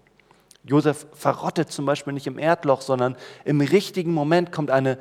Josef 0.65 1.07
verrottet 1.13 1.71
zum 1.71 1.85
Beispiel 1.85 2.15
nicht 2.15 2.27
im 2.27 2.39
Erdloch, 2.39 2.81
sondern 2.81 3.15
im 3.45 3.61
richtigen 3.61 4.15
Moment 4.15 4.53
kommt 4.53 4.71
eine, 4.71 4.99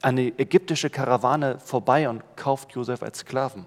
eine 0.00 0.28
ägyptische 0.38 0.88
Karawane 0.88 1.58
vorbei 1.58 2.08
und 2.08 2.22
kauft 2.36 2.72
Josef 2.72 3.02
als 3.02 3.18
Sklaven. 3.18 3.66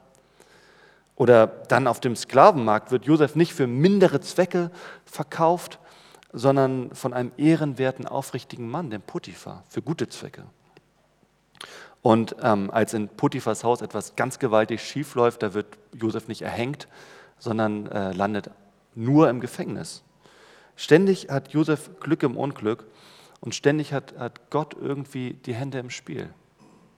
Oder 1.16 1.46
dann 1.46 1.86
auf 1.86 2.00
dem 2.00 2.16
Sklavenmarkt 2.16 2.90
wird 2.90 3.06
Josef 3.06 3.36
nicht 3.36 3.54
für 3.54 3.68
mindere 3.68 4.20
Zwecke 4.20 4.72
verkauft, 5.06 5.78
sondern 6.34 6.94
von 6.94 7.14
einem 7.14 7.32
ehrenwerten, 7.38 8.08
aufrichtigen 8.08 8.70
Mann, 8.70 8.90
dem 8.90 9.02
Potiphar, 9.02 9.64
für 9.70 9.82
gute 9.82 10.10
Zwecke. 10.10 10.46
Und 12.02 12.36
ähm, 12.42 12.72
als 12.72 12.94
in 12.94 13.10
Potiphas 13.10 13.64
Haus 13.64 13.82
etwas 13.82 14.16
ganz 14.16 14.40
gewaltig 14.40 14.82
schief 14.82 15.16
läuft, 15.16 15.44
da 15.44 15.54
wird 15.54 15.78
Josef 15.94 16.28
nicht 16.28 16.42
erhängt, 16.42 16.88
sondern 17.38 17.88
äh, 17.88 18.12
landet 18.14 18.50
nur 18.96 19.30
im 19.30 19.40
Gefängnis. 19.40 20.04
Ständig 20.76 21.30
hat 21.30 21.50
Josef 21.50 21.92
Glück 22.00 22.24
im 22.24 22.38
Unglück 22.38 22.86
und 23.40 23.54
ständig 23.54 23.94
hat, 23.94 24.18
hat 24.18 24.50
Gott 24.50 24.76
irgendwie 24.80 25.34
die 25.34 25.54
Hände 25.54 25.80
im 25.80 25.90
Spiel. 25.90 26.30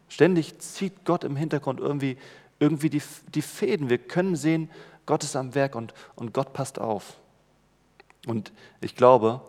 Ständig 0.08 0.60
zieht 0.60 1.06
Gott 1.06 1.24
im 1.24 1.36
Hintergrund 1.36 1.80
irgendwie, 1.80 2.18
irgendwie 2.60 2.90
die, 2.90 3.02
die 3.34 3.42
Fäden. 3.42 3.90
Wir 3.90 3.98
können 3.98 4.36
sehen, 4.36 4.70
Gott 5.06 5.24
ist 5.24 5.36
am 5.36 5.56
Werk 5.56 5.76
und, 5.76 5.94
und 6.16 6.34
Gott 6.34 6.54
passt 6.54 6.80
auf. 6.80 7.18
Und 8.28 8.52
ich 8.82 8.96
glaube, 8.96 9.42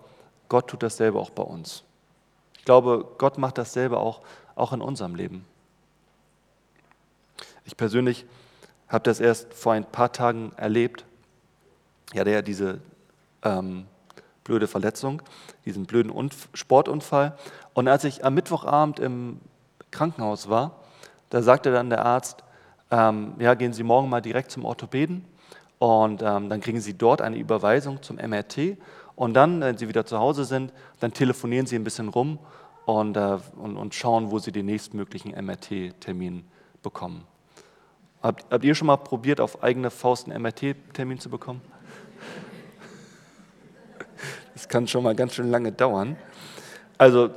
Gott 0.48 0.68
tut 0.68 0.82
dasselbe 0.82 1.18
auch 1.18 1.30
bei 1.30 1.42
uns. 1.42 1.84
Ich 2.58 2.64
glaube, 2.64 3.06
Gott 3.18 3.38
macht 3.38 3.58
dasselbe 3.58 3.98
auch 3.98 4.22
auch 4.56 4.72
in 4.72 4.80
unserem 4.80 5.14
Leben. 5.14 5.44
Ich 7.64 7.76
persönlich 7.76 8.26
habe 8.88 9.04
das 9.04 9.20
erst 9.20 9.52
vor 9.54 9.72
ein 9.72 9.84
paar 9.84 10.12
Tagen 10.12 10.52
erlebt. 10.56 11.04
Ich 12.12 12.20
hatte 12.20 12.30
ja 12.30 12.42
diese 12.42 12.80
ähm, 13.42 13.86
blöde 14.44 14.68
Verletzung, 14.68 15.22
diesen 15.64 15.86
blöden 15.86 16.10
Unf 16.10 16.48
Sportunfall. 16.52 17.36
Und 17.72 17.88
als 17.88 18.04
ich 18.04 18.24
am 18.24 18.34
Mittwochabend 18.34 19.00
im 19.00 19.40
Krankenhaus 19.90 20.48
war, 20.48 20.80
da 21.30 21.42
sagte 21.42 21.72
dann 21.72 21.90
der 21.90 22.04
Arzt, 22.04 22.44
ähm, 22.90 23.34
ja, 23.38 23.54
gehen 23.54 23.72
Sie 23.72 23.82
morgen 23.82 24.08
mal 24.08 24.20
direkt 24.20 24.50
zum 24.50 24.64
Orthopäden 24.64 25.24
und 25.84 26.22
ähm, 26.22 26.48
dann 26.48 26.62
kriegen 26.62 26.80
Sie 26.80 26.96
dort 26.96 27.20
eine 27.20 27.36
Überweisung 27.36 28.02
zum 28.02 28.16
MRT 28.16 28.78
und 29.16 29.34
dann, 29.34 29.60
wenn 29.60 29.76
Sie 29.76 29.86
wieder 29.86 30.06
zu 30.06 30.18
Hause 30.18 30.46
sind, 30.46 30.72
dann 31.00 31.12
telefonieren 31.12 31.66
Sie 31.66 31.76
ein 31.76 31.84
bisschen 31.84 32.08
rum 32.08 32.38
und, 32.86 33.18
äh, 33.18 33.36
und, 33.56 33.76
und 33.76 33.94
schauen, 33.94 34.30
wo 34.30 34.38
sie 34.38 34.50
den 34.50 34.64
nächstmöglichen 34.64 35.32
MRT-Termin 35.32 36.44
bekommen. 36.82 37.26
Habt, 38.22 38.50
habt 38.50 38.64
ihr 38.64 38.74
schon 38.74 38.86
mal 38.86 38.96
probiert, 38.96 39.42
auf 39.42 39.62
eigene 39.62 39.90
Faust 39.90 40.26
einen 40.26 40.40
MRT-Termin 40.40 41.18
zu 41.18 41.28
bekommen? 41.28 41.60
Das 44.54 44.68
kann 44.68 44.88
schon 44.88 45.02
mal 45.02 45.14
ganz 45.14 45.34
schön 45.34 45.50
lange 45.50 45.70
dauern. 45.72 46.16
Also, 46.96 47.28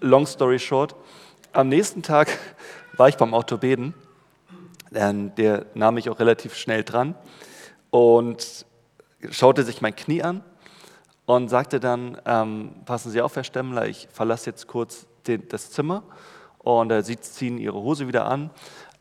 long 0.00 0.26
story 0.26 0.58
short, 0.58 0.96
am 1.52 1.68
nächsten 1.68 2.02
Tag 2.02 2.36
war 2.96 3.08
ich 3.08 3.16
beim 3.16 3.32
Orthopäden. 3.32 3.94
Der 4.90 5.66
nahm 5.74 5.94
mich 5.94 6.10
auch 6.10 6.18
relativ 6.18 6.56
schnell 6.56 6.82
dran 6.82 7.14
und 7.90 8.66
schaute 9.30 9.64
sich 9.64 9.80
mein 9.80 9.94
Knie 9.94 10.22
an 10.22 10.42
und 11.26 11.48
sagte 11.48 11.80
dann, 11.80 12.20
ähm, 12.24 12.72
passen 12.84 13.10
Sie 13.10 13.20
auf, 13.20 13.36
Herr 13.36 13.44
Stemmler, 13.44 13.86
ich 13.86 14.08
verlasse 14.10 14.50
jetzt 14.50 14.66
kurz 14.66 15.06
den, 15.26 15.46
das 15.48 15.70
Zimmer 15.70 16.02
und 16.58 16.90
äh, 16.90 17.02
Sie 17.02 17.18
ziehen 17.20 17.58
Ihre 17.58 17.80
Hose 17.80 18.08
wieder 18.08 18.26
an 18.26 18.50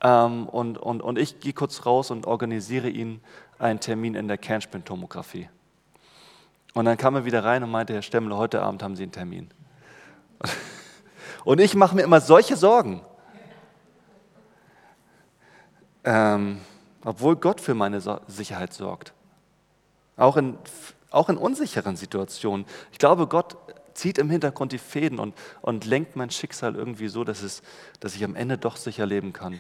ähm, 0.01 0.47
und, 0.47 0.77
und, 0.77 1.01
und 1.01 1.17
ich 1.17 1.39
gehe 1.39 1.53
kurz 1.53 1.85
raus 1.85 2.11
und 2.11 2.25
organisiere 2.25 2.89
Ihnen 2.89 3.21
einen 3.57 3.79
Termin 3.79 4.15
in 4.15 4.27
der 4.27 4.37
Kernspintomographie. 4.37 5.49
Und 6.73 6.85
dann 6.85 6.97
kam 6.97 7.15
er 7.15 7.25
wieder 7.25 7.43
rein 7.43 7.63
und 7.63 7.71
meinte, 7.71 7.93
Herr 7.93 8.01
Stemmler, 8.01 8.37
heute 8.37 8.61
Abend 8.61 8.83
haben 8.83 8.95
Sie 8.95 9.03
einen 9.03 9.11
Termin. 9.11 9.49
Und 11.45 11.59
ich 11.59 11.75
mache 11.75 11.95
mir 11.95 12.03
immer 12.03 12.21
solche 12.21 12.55
Sorgen. 12.55 13.01
Ähm, 16.03 16.61
obwohl 17.03 17.35
Gott 17.35 17.61
für 17.61 17.73
meine 17.73 18.01
Sicherheit 18.27 18.73
sorgt. 18.73 19.13
Auch 20.17 20.37
in 20.37 20.57
auch 21.11 21.29
in 21.29 21.37
unsicheren 21.37 21.95
Situationen. 21.95 22.65
Ich 22.91 22.99
glaube, 22.99 23.27
Gott 23.27 23.57
zieht 23.93 24.17
im 24.17 24.29
Hintergrund 24.29 24.71
die 24.71 24.77
Fäden 24.77 25.19
und, 25.19 25.35
und 25.61 25.85
lenkt 25.85 26.15
mein 26.15 26.29
Schicksal 26.29 26.75
irgendwie 26.75 27.07
so, 27.07 27.23
dass, 27.23 27.41
es, 27.41 27.61
dass 27.99 28.15
ich 28.15 28.23
am 28.23 28.35
Ende 28.35 28.57
doch 28.57 28.75
sicher 28.75 29.05
leben 29.05 29.33
kann. 29.33 29.59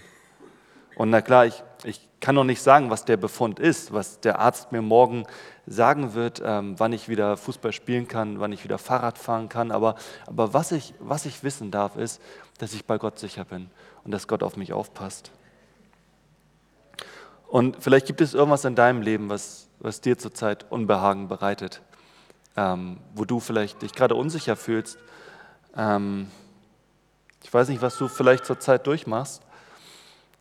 Und 0.95 1.09
na 1.09 1.21
klar, 1.21 1.45
ich, 1.45 1.63
ich 1.83 2.07
kann 2.19 2.35
noch 2.35 2.43
nicht 2.43 2.61
sagen, 2.61 2.89
was 2.89 3.05
der 3.05 3.17
Befund 3.17 3.59
ist, 3.59 3.93
was 3.93 4.19
der 4.19 4.39
Arzt 4.39 4.71
mir 4.71 4.81
morgen 4.81 5.25
sagen 5.65 6.13
wird, 6.13 6.41
ähm, 6.43 6.75
wann 6.77 6.93
ich 6.93 7.07
wieder 7.09 7.37
Fußball 7.37 7.71
spielen 7.71 8.07
kann, 8.07 8.39
wann 8.39 8.51
ich 8.51 8.63
wieder 8.63 8.77
Fahrrad 8.77 9.17
fahren 9.17 9.49
kann. 9.49 9.71
Aber, 9.71 9.95
aber 10.25 10.53
was, 10.53 10.71
ich, 10.71 10.93
was 10.99 11.25
ich 11.25 11.43
wissen 11.43 11.71
darf, 11.71 11.95
ist, 11.95 12.21
dass 12.57 12.73
ich 12.73 12.85
bei 12.85 12.97
Gott 12.97 13.17
sicher 13.17 13.45
bin 13.45 13.69
und 14.03 14.11
dass 14.11 14.27
Gott 14.27 14.43
auf 14.43 14.57
mich 14.57 14.73
aufpasst. 14.73 15.31
Und 17.49 17.77
vielleicht 17.81 18.05
gibt 18.05 18.21
es 18.21 18.35
irgendwas 18.35 18.63
in 18.63 18.75
deinem 18.75 19.01
Leben, 19.01 19.29
was, 19.29 19.67
was 19.79 20.01
dir 20.01 20.19
zurzeit 20.19 20.71
Unbehagen 20.71 21.27
bereitet, 21.27 21.81
ähm, 22.55 22.97
wo 23.15 23.25
du 23.25 23.39
vielleicht 23.39 23.81
dich 23.81 23.93
gerade 23.93 24.13
unsicher 24.13 24.55
fühlst. 24.55 24.99
Ähm, 25.75 26.29
ich 27.43 27.51
weiß 27.51 27.69
nicht, 27.69 27.81
was 27.81 27.97
du 27.97 28.07
vielleicht 28.07 28.45
zurzeit 28.45 28.85
durchmachst, 28.85 29.41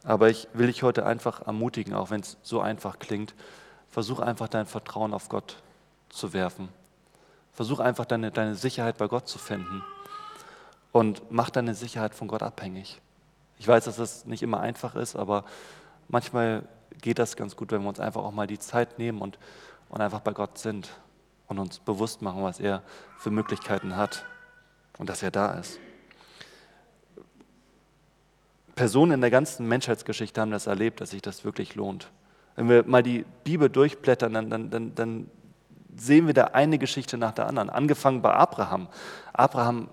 aber 0.05 0.29
ich 0.29 0.49
will 0.53 0.67
dich 0.67 0.83
heute 0.83 1.07
einfach 1.07 1.47
ermutigen, 1.47 1.95
auch 1.95 2.11
wenn 2.11 2.21
es 2.21 2.37
so 2.43 2.61
einfach 2.61 2.99
klingt. 2.99 3.35
Versuch 3.89 4.21
einfach 4.21 4.49
dein 4.49 4.67
Vertrauen 4.67 5.15
auf 5.15 5.31
Gott 5.31 5.57
zu 6.11 6.35
werfen. 6.35 6.69
Versuch 7.55 7.81
einfach 7.81 8.05
deine, 8.05 8.31
deine 8.31 8.55
Sicherheit 8.55 8.99
bei 8.99 9.09
Gott 9.09 9.29
zu 9.29 9.39
finden 9.39 9.83
und 10.93 11.23
mach 11.31 11.49
deine 11.49 11.75
Sicherheit 11.75 12.15
von 12.15 12.29
Gott 12.29 12.43
abhängig. 12.43 13.01
Ich 13.59 13.67
weiß, 13.67 13.87
dass 13.87 13.97
das 13.97 14.27
nicht 14.27 14.43
immer 14.43 14.61
einfach 14.61 14.95
ist, 14.95 15.17
aber 15.17 15.45
manchmal 16.09 16.69
geht 17.01 17.19
das 17.19 17.37
ganz 17.37 17.57
gut, 17.57 17.73
wenn 17.73 17.83
wir 17.83 17.89
uns 17.89 18.01
einfach 18.01 18.23
auch 18.23 18.33
mal 18.33 18.47
die 18.47 18.59
Zeit 18.59 18.99
nehmen 18.99 19.21
und, 19.21 19.39
und 19.89 20.01
einfach 20.01 20.21
bei 20.21 20.33
Gott 20.33 20.59
sind 20.59 20.91
und 21.47 21.59
uns 21.59 21.79
bewusst 21.79 22.23
machen, 22.23 22.43
was 22.43 22.61
er 22.61 22.83
für 23.19 23.31
Möglichkeiten 23.31 23.97
hat 23.97 24.25
und 24.99 25.09
dass 25.09 25.23
er 25.23 25.31
da 25.31 25.53
ist. 25.53 25.79
Personen 28.75 29.13
in 29.13 29.21
der 29.21 29.31
ganzen 29.31 29.67
Menschheitsgeschichte 29.67 30.41
haben 30.41 30.53
das 30.53 30.69
erlebt, 30.69 31.01
dass 31.01 31.11
sich 31.11 31.23
das 31.23 31.45
wirklich 31.45 31.75
lohnt. 31.75 32.11
Wenn 32.55 32.69
wir 32.69 32.85
mal 32.85 33.03
die 33.03 33.25
Bibel 33.43 33.69
durchblättern, 33.69 34.35
dann, 34.35 34.51
dann, 34.51 34.71
dann, 34.71 34.95
dann 34.95 35.31
sehen 35.97 36.27
wir 36.27 36.35
da 36.35 36.45
eine 36.45 36.79
Geschichte 36.79 37.19
nach 37.19 37.33
der 37.33 37.47
anderen. 37.47 37.71
Angefangen 37.71 38.23
bei 38.23 38.33
Abraham. 38.33 38.89
Abraham 39.33 39.89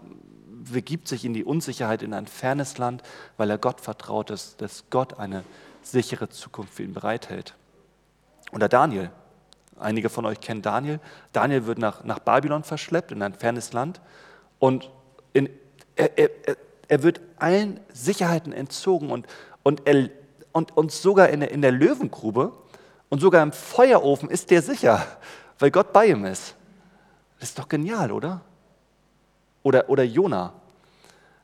begibt 0.71 1.07
sich 1.07 1.25
in 1.25 1.33
die 1.33 1.43
Unsicherheit 1.43 2.01
in 2.03 2.13
ein 2.13 2.27
fernes 2.27 2.77
Land, 2.77 3.01
weil 3.37 3.49
er 3.49 3.57
Gott 3.57 3.81
vertraut 3.81 4.29
ist, 4.29 4.61
dass 4.61 4.85
Gott 4.89 5.17
eine 5.19 5.43
sichere 5.85 6.29
Zukunft 6.29 6.73
für 6.73 6.83
ihn 6.83 6.93
bereithält. 6.93 7.55
Oder 8.51 8.69
Daniel. 8.69 9.11
Einige 9.79 10.09
von 10.09 10.25
euch 10.25 10.39
kennen 10.39 10.61
Daniel. 10.61 10.99
Daniel 11.33 11.65
wird 11.65 11.77
nach, 11.77 12.03
nach 12.03 12.19
Babylon 12.19 12.63
verschleppt, 12.63 13.11
in 13.11 13.21
ein 13.21 13.33
fernes 13.33 13.73
Land. 13.73 14.01
Und 14.59 14.89
in, 15.33 15.49
er, 15.95 16.17
er, 16.17 16.29
er 16.87 17.03
wird 17.03 17.21
allen 17.37 17.79
Sicherheiten 17.91 18.53
entzogen 18.53 19.11
und, 19.11 19.27
und, 19.63 19.81
er, 19.85 20.09
und, 20.51 20.75
und 20.77 20.91
sogar 20.91 21.29
in 21.29 21.41
der, 21.41 21.51
in 21.51 21.61
der 21.61 21.71
Löwengrube 21.71 22.53
und 23.09 23.19
sogar 23.19 23.43
im 23.43 23.51
Feuerofen 23.51 24.29
ist 24.29 24.51
der 24.51 24.61
sicher, 24.61 25.05
weil 25.59 25.71
Gott 25.71 25.93
bei 25.93 26.07
ihm 26.07 26.25
ist. 26.25 26.55
Das 27.39 27.49
ist 27.49 27.59
doch 27.59 27.67
genial, 27.67 28.11
oder? 28.11 28.41
Oder, 29.63 29.89
oder 29.89 30.03
Jona. 30.03 30.53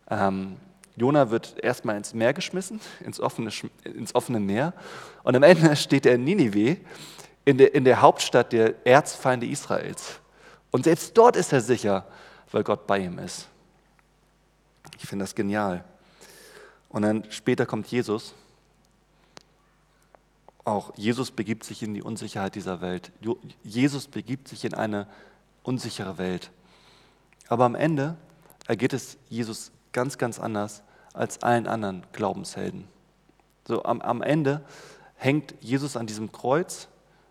Ähm, 0.10 0.58
Jona 1.02 1.32
wird 1.32 1.56
erstmal 1.64 1.98
ins 1.98 2.14
Meer 2.14 2.32
geschmissen, 2.32 2.80
ins 3.04 3.20
offene, 3.20 3.50
ins 3.84 4.14
offene 4.14 4.40
Meer. 4.40 4.76
Und 5.24 5.36
am 5.36 5.42
Ende 5.42 5.76
steht 5.76 6.06
er 6.06 6.14
in 6.14 6.24
Ninive, 6.24 6.78
in 7.44 7.58
der, 7.58 7.74
in 7.74 7.86
der 7.86 8.02
Hauptstadt 8.02 8.54
der 8.54 8.86
Erzfeinde 8.86 9.48
Israels. 9.48 10.20
Und 10.70 10.84
selbst 10.84 11.18
dort 11.18 11.36
ist 11.36 11.52
er 11.54 11.62
sicher, 11.62 12.06
weil 12.52 12.64
Gott 12.64 12.86
bei 12.86 13.00
ihm 13.00 13.18
ist. 13.18 13.48
Ich 15.00 15.08
finde 15.08 15.24
das 15.24 15.34
genial. 15.34 15.84
Und 16.90 17.02
dann 17.02 17.24
später 17.32 17.66
kommt 17.66 17.88
Jesus. 17.88 18.36
Auch 20.64 20.96
Jesus 20.96 21.32
begibt 21.32 21.64
sich 21.64 21.82
in 21.82 21.96
die 21.96 22.04
Unsicherheit 22.04 22.54
dieser 22.54 22.80
Welt. 22.80 23.12
Jesus 23.64 24.08
begibt 24.08 24.48
sich 24.48 24.66
in 24.66 24.76
eine 24.76 25.08
unsichere 25.64 26.20
Welt. 26.20 26.52
Aber 27.48 27.66
am 27.66 27.74
Ende 27.74 28.18
ergeht 28.68 28.94
es 28.94 29.18
Jesus 29.30 29.72
ganz, 29.94 30.20
ganz 30.20 30.40
anders 30.40 30.84
als 31.14 31.44
allen 31.44 31.68
anderen 31.68 32.04
Glaubenshelden. 32.14 32.88
So 33.68 33.84
am, 33.84 34.02
am 34.02 34.22
Ende 34.22 34.62
hängt 35.16 35.54
Jesus 35.60 35.98
an 35.98 36.08
diesem 36.08 36.32
Kreuz. 36.32 36.88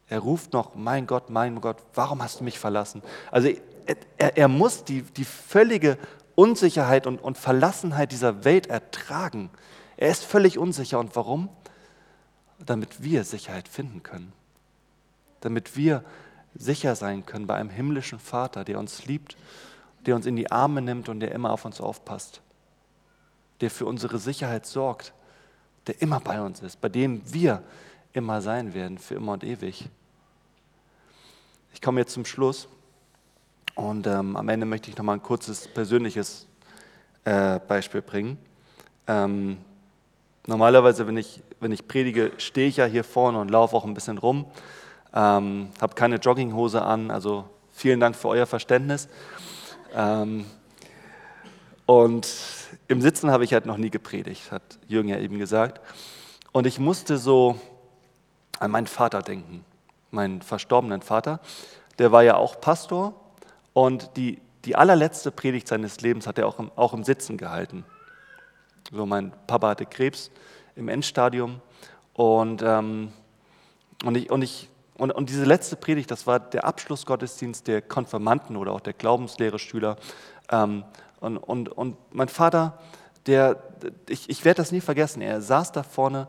Er 0.09 0.21
ruft 0.21 0.53
noch, 0.53 0.75
mein 0.75 1.07
Gott, 1.07 1.31
mein 1.31 1.61
Gott, 1.61 1.79
warum 1.95 2.23
hast 2.23 2.41
du 2.41 2.45
mich 2.45 2.59
verlassen? 2.59 3.03
Also 3.31 3.51
er, 4.19 4.37
er 4.37 4.49
muss 4.49 4.85
die, 4.85 5.03
die 5.03 5.25
völlige 5.25 5.99
Unsicherheit 6.35 7.07
und, 7.07 7.23
und 7.23 7.39
Verlassenheit 7.39 8.13
dieser 8.13 8.45
Welt 8.45 8.67
ertragen. 8.67 9.51
Er 9.97 10.11
ist 10.11 10.25
völlig 10.25 10.59
unsicher. 10.59 10.99
Und 10.99 11.15
warum? 11.17 11.49
Damit 12.59 13.03
wir 13.03 13.25
Sicherheit 13.25 13.69
finden 13.69 14.03
können. 14.03 14.33
Damit 15.41 15.77
wir 15.77 16.05
sicher 16.55 16.97
sein 16.97 17.27
können 17.27 17.47
bei 17.47 17.55
einem 17.55 17.71
himmlischen 17.71 18.19
Vater, 18.19 18.65
der 18.65 18.79
uns 18.79 19.07
liebt, 19.07 19.37
der 20.07 20.17
uns 20.17 20.27
in 20.27 20.37
die 20.37 20.51
Arme 20.51 20.83
nimmt 20.83 21.09
und 21.09 21.21
der 21.21 21.33
immer 21.33 21.53
auf 21.53 21.65
uns 21.65 21.81
aufpasst. 21.81 22.41
Der 23.61 23.71
für 23.71 23.87
unsere 23.87 24.19
Sicherheit 24.19 24.67
sorgt, 24.67 25.13
der 25.87 26.01
immer 26.01 26.21
bei 26.21 26.41
uns 26.41 26.61
ist, 26.61 26.81
bei 26.81 26.89
dem 26.89 27.23
wir 27.33 27.63
immer 28.13 28.41
sein 28.41 28.75
werden, 28.75 28.99
für 28.99 29.15
immer 29.15 29.33
und 29.33 29.45
ewig. 29.45 29.89
Ich 31.73 31.81
komme 31.81 32.01
jetzt 32.01 32.13
zum 32.13 32.25
Schluss. 32.25 32.69
Und 33.75 34.07
ähm, 34.07 34.37
am 34.37 34.49
Ende 34.49 34.67
möchte 34.67 34.91
ich 34.91 34.97
noch 34.97 35.05
mal 35.05 35.15
ein 35.15 35.23
kurzes 35.23 35.69
persönliches 35.69 36.47
äh, 37.25 37.59
Beispiel 37.61 38.03
bringen. 38.03 38.37
Ähm, 39.07 39.59
normalerweise, 40.47 41.07
wenn 41.07 41.17
ich, 41.17 41.43
wenn 41.61 41.73
ich 41.73 41.87
predige, 41.87 42.33
stehe 42.39 42.69
ich 42.69 42.77
ja 42.77 42.85
hier 42.85 43.05
vorne 43.05 43.39
und 43.39 43.51
laufe 43.51 43.77
auch 43.77 43.85
ein 43.85 43.95
bisschen 43.95 44.19
rum. 44.19 44.45
Ähm, 45.15 45.71
habe 45.81 45.95
keine 45.95 46.17
Jogginghose 46.17 46.83
an, 46.83 47.11
also 47.11 47.45
vielen 47.73 48.01
Dank 48.01 48.17
für 48.17 48.29
euer 48.29 48.47
Verständnis. 48.47 49.09
Ähm, 49.95 50.45
und 51.87 52.27
im 52.89 53.01
Sitzen 53.01 53.31
habe 53.31 53.45
ich 53.45 53.53
halt 53.53 53.67
noch 53.67 53.77
nie 53.77 53.91
gepredigt, 53.91 54.53
hat 54.53 54.63
Jürgen 54.87 55.09
ja 55.09 55.19
eben 55.19 55.39
gesagt. 55.39 55.81
Und 56.53 56.67
ich 56.67 56.79
musste 56.79 57.19
so 57.19 57.61
an 58.59 58.71
meinen 58.71 58.87
Vater 58.87 59.23
denken, 59.23 59.65
meinen 60.11 60.43
verstorbenen 60.43 61.03
Vater. 61.03 61.41
Der 61.99 62.13
war 62.13 62.23
ja 62.23 62.37
auch 62.37 62.61
Pastor 62.61 63.15
und 63.73 64.17
die, 64.17 64.41
die 64.65 64.77
allerletzte 64.77 65.31
Predigt 65.31 65.69
seines 65.69 66.01
Lebens 66.01 66.27
hat 66.27 66.39
er 66.39 66.47
auch 66.47 66.59
im, 66.59 66.71
auch 66.77 66.93
im 66.93 67.05
Sitzen 67.05 67.37
gehalten. 67.37 67.85
So, 68.93 69.07
mein 69.07 69.33
Papa 69.47 69.71
hatte 69.71 69.87
Krebs 69.87 70.31
im 70.77 70.89
Endstadium 70.89 71.61
und, 72.15 72.63
ähm, 72.63 73.13
und, 74.05 74.17
ich, 74.17 74.31
und, 74.31 74.43
ich, 74.43 74.69
und, 74.97 75.13
und 75.13 75.31
diese 75.31 75.45
letzte 75.45 75.77
Predigt, 75.77 76.11
das 76.11 76.27
war 76.27 76.41
der 76.41 76.65
Abschlussgottesdienst 76.65 77.67
der 77.69 77.83
Konfirmanten 77.83 78.57
oder 78.57 78.73
auch 78.73 78.81
der 78.81 78.93
Glaubenslehre-Schüler. 78.93 79.97
Ähm, 80.51 80.85
und, 81.21 81.37
und, 81.37 81.69
und 81.69 81.97
mein 82.13 82.29
Vater, 82.29 82.79
der, 83.27 83.63
ich, 84.09 84.29
ich 84.29 84.45
werde 84.45 84.59
das 84.59 84.73
nie 84.73 84.81
vergessen, 84.81 85.23
er 85.23 85.41
saß 85.41 85.73
da 85.73 85.83
vorne 85.83 86.29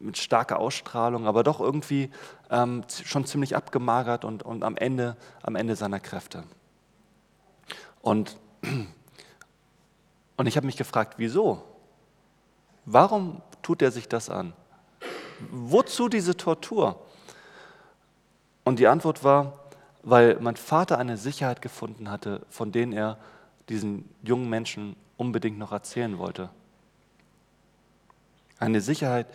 mit 0.00 0.16
starker 0.16 0.58
Ausstrahlung, 0.58 1.26
aber 1.26 1.42
doch 1.42 1.60
irgendwie 1.60 2.10
ähm, 2.50 2.84
schon 3.04 3.26
ziemlich 3.26 3.54
abgemagert 3.54 4.24
und, 4.24 4.42
und 4.42 4.64
am, 4.64 4.76
Ende, 4.76 5.16
am 5.42 5.56
Ende 5.56 5.76
seiner 5.76 6.00
Kräfte. 6.00 6.44
Und, 8.00 8.38
und 10.36 10.46
ich 10.46 10.56
habe 10.56 10.66
mich 10.66 10.76
gefragt, 10.76 11.14
wieso? 11.18 11.62
Warum 12.86 13.42
tut 13.62 13.82
er 13.82 13.90
sich 13.90 14.08
das 14.08 14.30
an? 14.30 14.54
Wozu 15.50 16.08
diese 16.08 16.36
Tortur? 16.36 17.04
Und 18.64 18.78
die 18.78 18.86
Antwort 18.86 19.22
war, 19.22 19.52
weil 20.02 20.38
mein 20.40 20.56
Vater 20.56 20.98
eine 20.98 21.16
Sicherheit 21.16 21.60
gefunden 21.60 22.10
hatte, 22.10 22.40
von 22.48 22.72
denen 22.72 22.92
er 22.92 23.18
diesen 23.68 24.08
jungen 24.22 24.48
Menschen 24.48 24.96
unbedingt 25.16 25.58
noch 25.58 25.72
erzählen 25.72 26.18
wollte. 26.18 26.50
Eine 28.58 28.80
Sicherheit, 28.80 29.26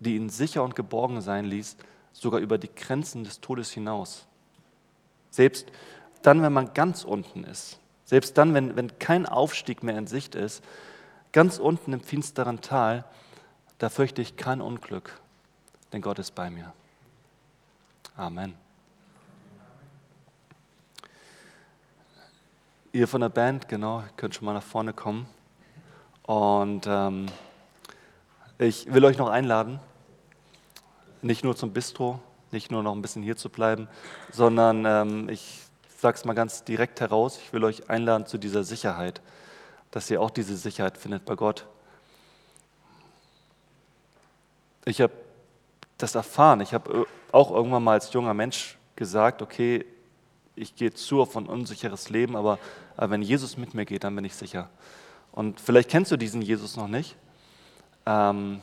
die 0.00 0.16
ihn 0.16 0.30
sicher 0.30 0.62
und 0.62 0.74
geborgen 0.74 1.20
sein 1.20 1.44
ließ, 1.44 1.76
sogar 2.12 2.40
über 2.40 2.58
die 2.58 2.74
Grenzen 2.74 3.24
des 3.24 3.40
Todes 3.40 3.70
hinaus. 3.72 4.26
Selbst 5.30 5.70
dann, 6.22 6.42
wenn 6.42 6.52
man 6.52 6.74
ganz 6.74 7.04
unten 7.04 7.44
ist, 7.44 7.78
selbst 8.04 8.36
dann, 8.36 8.54
wenn, 8.54 8.76
wenn 8.76 8.98
kein 8.98 9.26
Aufstieg 9.26 9.82
mehr 9.82 9.96
in 9.96 10.06
Sicht 10.06 10.34
ist, 10.34 10.62
ganz 11.32 11.58
unten 11.58 11.92
im 11.92 12.00
finsteren 12.00 12.60
Tal, 12.60 13.04
da 13.78 13.88
fürchte 13.88 14.22
ich 14.22 14.36
kein 14.36 14.60
Unglück, 14.60 15.18
denn 15.92 16.02
Gott 16.02 16.18
ist 16.18 16.34
bei 16.34 16.50
mir. 16.50 16.72
Amen. 18.16 18.54
Ihr 22.94 23.08
von 23.08 23.22
der 23.22 23.30
Band, 23.30 23.68
genau, 23.68 24.04
könnt 24.18 24.34
schon 24.34 24.44
mal 24.44 24.52
nach 24.52 24.62
vorne 24.62 24.92
kommen. 24.92 25.26
Und 26.24 26.84
ähm, 26.86 27.24
ich 28.58 28.92
will 28.92 29.02
euch 29.06 29.16
noch 29.16 29.30
einladen, 29.30 29.80
nicht 31.22 31.42
nur 31.42 31.56
zum 31.56 31.72
Bistro, 31.72 32.20
nicht 32.50 32.70
nur 32.70 32.82
noch 32.82 32.94
ein 32.94 33.00
bisschen 33.00 33.22
hier 33.22 33.38
zu 33.38 33.48
bleiben, 33.48 33.88
sondern 34.30 34.84
ähm, 34.84 35.28
ich 35.30 35.62
sage 35.96 36.18
es 36.18 36.26
mal 36.26 36.34
ganz 36.34 36.64
direkt 36.64 37.00
heraus, 37.00 37.38
ich 37.42 37.54
will 37.54 37.64
euch 37.64 37.88
einladen 37.88 38.26
zu 38.26 38.36
dieser 38.36 38.62
Sicherheit, 38.62 39.22
dass 39.90 40.10
ihr 40.10 40.20
auch 40.20 40.30
diese 40.30 40.54
Sicherheit 40.58 40.98
findet 40.98 41.24
bei 41.24 41.34
Gott. 41.34 41.66
Ich 44.84 45.00
habe 45.00 45.14
das 45.96 46.14
erfahren. 46.14 46.60
Ich 46.60 46.74
habe 46.74 47.06
auch 47.30 47.52
irgendwann 47.52 47.84
mal 47.84 47.92
als 47.92 48.12
junger 48.12 48.34
Mensch 48.34 48.76
gesagt, 48.96 49.40
okay, 49.40 49.86
ich 50.54 50.74
gehe 50.74 50.92
zu 50.92 51.22
auf 51.22 51.36
ein 51.36 51.46
unsicheres 51.46 52.10
Leben, 52.10 52.36
aber, 52.36 52.58
aber, 52.96 53.10
wenn 53.10 53.22
Jesus 53.22 53.56
mit 53.56 53.74
mir 53.74 53.84
geht, 53.84 54.04
dann 54.04 54.14
bin 54.14 54.24
ich 54.24 54.34
sicher. 54.34 54.68
Und 55.32 55.60
vielleicht 55.60 55.90
kennst 55.90 56.10
du 56.12 56.16
diesen 56.16 56.42
Jesus 56.42 56.76
noch 56.76 56.88
nicht. 56.88 57.16
Ähm, 58.04 58.60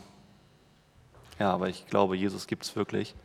ja, 1.40 1.52
aber 1.52 1.70
ich 1.70 1.88
glaube, 1.88 2.16
Jesus 2.16 2.46
gibt 2.46 2.64
es 2.64 2.76
wirklich. 2.76 3.16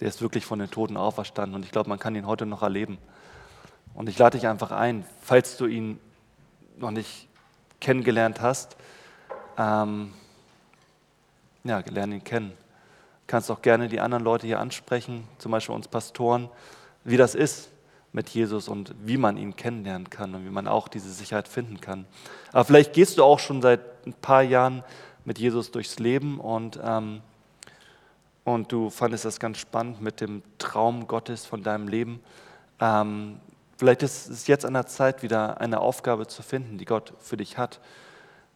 Der 0.00 0.08
ist 0.08 0.22
wirklich 0.22 0.46
von 0.46 0.58
den 0.58 0.70
Toten 0.70 0.96
auferstanden 0.96 1.54
und 1.54 1.64
ich 1.64 1.70
glaube, 1.70 1.88
man 1.88 1.98
kann 1.98 2.14
ihn 2.14 2.26
heute 2.26 2.46
noch 2.46 2.62
erleben. 2.62 2.98
Und 3.94 4.08
ich 4.08 4.18
lade 4.18 4.38
dich 4.38 4.48
einfach 4.48 4.72
ein, 4.72 5.04
falls 5.20 5.56
du 5.56 5.66
ihn 5.66 6.00
noch 6.78 6.90
nicht 6.90 7.28
kennengelernt 7.80 8.40
hast, 8.40 8.76
ähm, 9.58 10.12
ja, 11.62 11.82
lerne 11.90 12.16
ihn 12.16 12.24
kennen. 12.24 12.50
Du 12.50 13.26
kannst 13.26 13.50
auch 13.50 13.62
gerne 13.62 13.88
die 13.88 14.00
anderen 14.00 14.24
Leute 14.24 14.46
hier 14.46 14.60
ansprechen, 14.60 15.28
zum 15.38 15.52
Beispiel 15.52 15.74
uns 15.74 15.88
Pastoren, 15.88 16.48
wie 17.04 17.16
das 17.16 17.34
ist 17.34 17.70
mit 18.14 18.30
Jesus 18.30 18.68
und 18.68 18.94
wie 19.04 19.18
man 19.18 19.36
ihn 19.36 19.56
kennenlernen 19.56 20.08
kann 20.08 20.34
und 20.34 20.46
wie 20.46 20.50
man 20.50 20.66
auch 20.66 20.88
diese 20.88 21.10
Sicherheit 21.10 21.48
finden 21.48 21.82
kann. 21.82 22.06
Aber 22.52 22.64
vielleicht 22.64 22.94
gehst 22.94 23.18
du 23.18 23.24
auch 23.24 23.38
schon 23.38 23.60
seit 23.60 24.06
ein 24.06 24.14
paar 24.14 24.42
Jahren 24.42 24.82
mit 25.26 25.38
Jesus 25.38 25.70
durchs 25.70 25.98
Leben 25.98 26.40
und, 26.40 26.80
ähm, 26.82 27.20
und 28.44 28.72
du 28.72 28.88
fandest 28.88 29.26
das 29.26 29.38
ganz 29.38 29.58
spannend 29.58 30.00
mit 30.00 30.22
dem 30.22 30.42
Traum 30.56 31.06
Gottes 31.06 31.44
von 31.44 31.62
deinem 31.62 31.88
Leben. 31.88 32.20
Ähm, 32.80 33.40
Vielleicht 33.76 34.02
ist 34.02 34.30
es 34.30 34.46
jetzt 34.46 34.64
an 34.64 34.74
der 34.74 34.86
Zeit, 34.86 35.22
wieder 35.22 35.60
eine 35.60 35.80
Aufgabe 35.80 36.26
zu 36.26 36.42
finden, 36.42 36.78
die 36.78 36.84
Gott 36.84 37.12
für 37.18 37.36
dich 37.36 37.58
hat, 37.58 37.80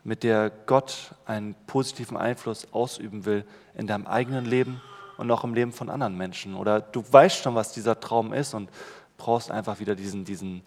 mit 0.04 0.22
der 0.22 0.50
Gott 0.66 1.12
einen 1.26 1.54
positiven 1.66 2.16
Einfluss 2.16 2.72
ausüben 2.72 3.24
will 3.24 3.44
in 3.74 3.86
deinem 3.86 4.06
eigenen 4.06 4.44
Leben 4.44 4.80
und 5.16 5.30
auch 5.30 5.42
im 5.42 5.54
Leben 5.54 5.72
von 5.72 5.90
anderen 5.90 6.16
Menschen. 6.16 6.54
Oder 6.54 6.80
du 6.80 7.02
weißt 7.10 7.42
schon, 7.42 7.56
was 7.56 7.72
dieser 7.72 7.98
Traum 7.98 8.32
ist 8.32 8.54
und 8.54 8.70
brauchst 9.18 9.50
einfach 9.50 9.80
wieder, 9.80 9.94
diesen, 9.94 10.24
diesen, 10.24 10.62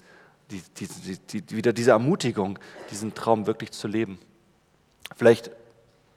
die, 0.52 0.62
die, 0.78 1.42
die, 1.42 1.56
wieder 1.56 1.74
diese 1.74 1.92
Ermutigung, 1.92 2.60
diesen 2.92 3.16
Traum 3.16 3.48
wirklich 3.48 3.72
zu 3.72 3.88
leben. 3.88 4.20
Vielleicht 5.16 5.50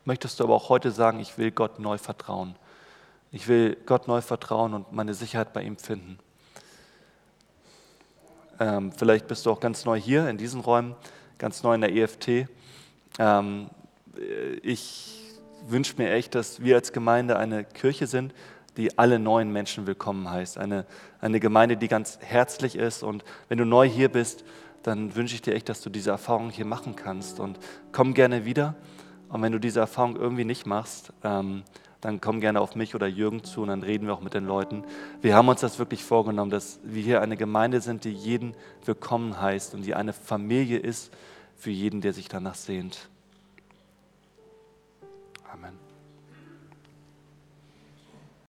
möchtest 0.05 0.39
du 0.39 0.45
aber 0.45 0.55
auch 0.55 0.69
heute 0.69 0.91
sagen, 0.91 1.21
ich 1.21 1.39
will 1.39 1.51
Gott 1.51 1.79
neu 1.79 1.97
vertrauen. 1.97 2.57
Ich 3.33 3.49
will 3.49 3.77
Gott 3.87 4.07
neu 4.07 4.21
vertrauen 4.21 4.75
und 4.75 4.93
meine 4.93 5.15
Sicherheit 5.15 5.53
bei 5.53 5.63
ihm 5.63 5.79
finden. 5.79 6.19
Ähm, 8.61 8.93
vielleicht 8.93 9.27
bist 9.27 9.47
du 9.47 9.51
auch 9.51 9.61
ganz 9.61 9.85
neu 9.85 9.99
hier 9.99 10.29
in 10.29 10.37
diesen 10.37 10.61
Räumen. 10.61 10.95
ganz 11.39 11.63
neu 11.63 11.75
in 11.75 11.81
der 11.81 11.93
EFT. 11.93 12.49
Ähm, 13.19 13.71
ich 14.63 15.21
wünsche 15.67 15.97
mir 15.97 16.13
echt, 16.13 16.35
dass 16.35 16.63
wir 16.63 16.77
als 16.77 16.93
Gemeinde 16.93 17.37
eine 17.37 17.65
Kirche 17.65 18.07
sind, 18.07 18.33
die 18.77 18.99
alle 18.99 19.19
neuen 19.19 19.53
Menschen 19.53 19.87
willkommen 19.87 20.31
heißt. 20.31 20.59
Eine, 20.59 20.87
eine 21.21 21.41
Gemeinde, 21.41 21.77
die 21.77 21.89
ganz 21.89 22.19
herzlich 22.21 22.77
ist. 22.77 23.03
Und 23.03 23.25
wenn 23.49 23.59
du 23.59 23.65
neu 23.65 23.89
hier 23.89 24.09
bist, 24.09 24.45
dann 24.83 25.15
wünsche 25.15 25.35
ich 25.35 25.43
dir 25.43 25.55
echt, 25.55 25.69
dass 25.69 25.81
du 25.81 25.91
diese 25.91 26.11
Erfahrung 26.11 26.51
hier 26.51 26.67
machen 26.67 26.97
kannst. 26.97 27.41
Und 27.41 27.59
komm 27.93 28.15
gerne 28.15 28.45
wieder. 28.45 28.75
Und 29.29 29.43
wenn 29.43 29.53
du 29.53 29.59
diese 29.59 29.81
Erfahrung 29.81 30.17
irgendwie 30.17 30.45
nicht 30.45 30.67
machst, 30.67 31.13
ähm, 31.23 31.63
dann 32.05 32.21
komm 32.21 32.41
gerne 32.41 32.61
auf 32.61 32.77
mich 32.77 32.95
oder 32.95 33.07
Jürgen 33.07 33.45
zu 33.45 33.63
und 33.63 33.69
dann 33.69 33.83
reden 33.83 34.07
wir 34.07 34.13
auch 34.13 34.21
mit 34.21 34.35
den 34.35 34.45
Leuten. 34.45 34.85
Wir 35.23 35.35
haben 35.35 35.49
uns 35.49 35.63
das 35.63 35.79
wirklich 35.79 36.05
vorgenommen, 36.05 36.51
dass 36.51 36.79
wir 36.83 37.03
hier 37.03 37.23
eine 37.23 37.39
Gemeinde 37.39 37.81
sind, 37.81 38.05
die 38.05 38.13
jeden 38.13 38.55
willkommen 38.85 39.41
heißt 39.41 39.75
und 39.75 39.87
die 39.87 39.95
eine 39.95 40.13
Familie 40.13 40.79
ist 40.79 41.11
für 41.57 41.71
jeden, 41.71 42.03
der 42.03 42.13
sich 42.13 42.29
danach 42.29 42.57
sehnt. 42.57 43.09
Amen. 45.51 45.84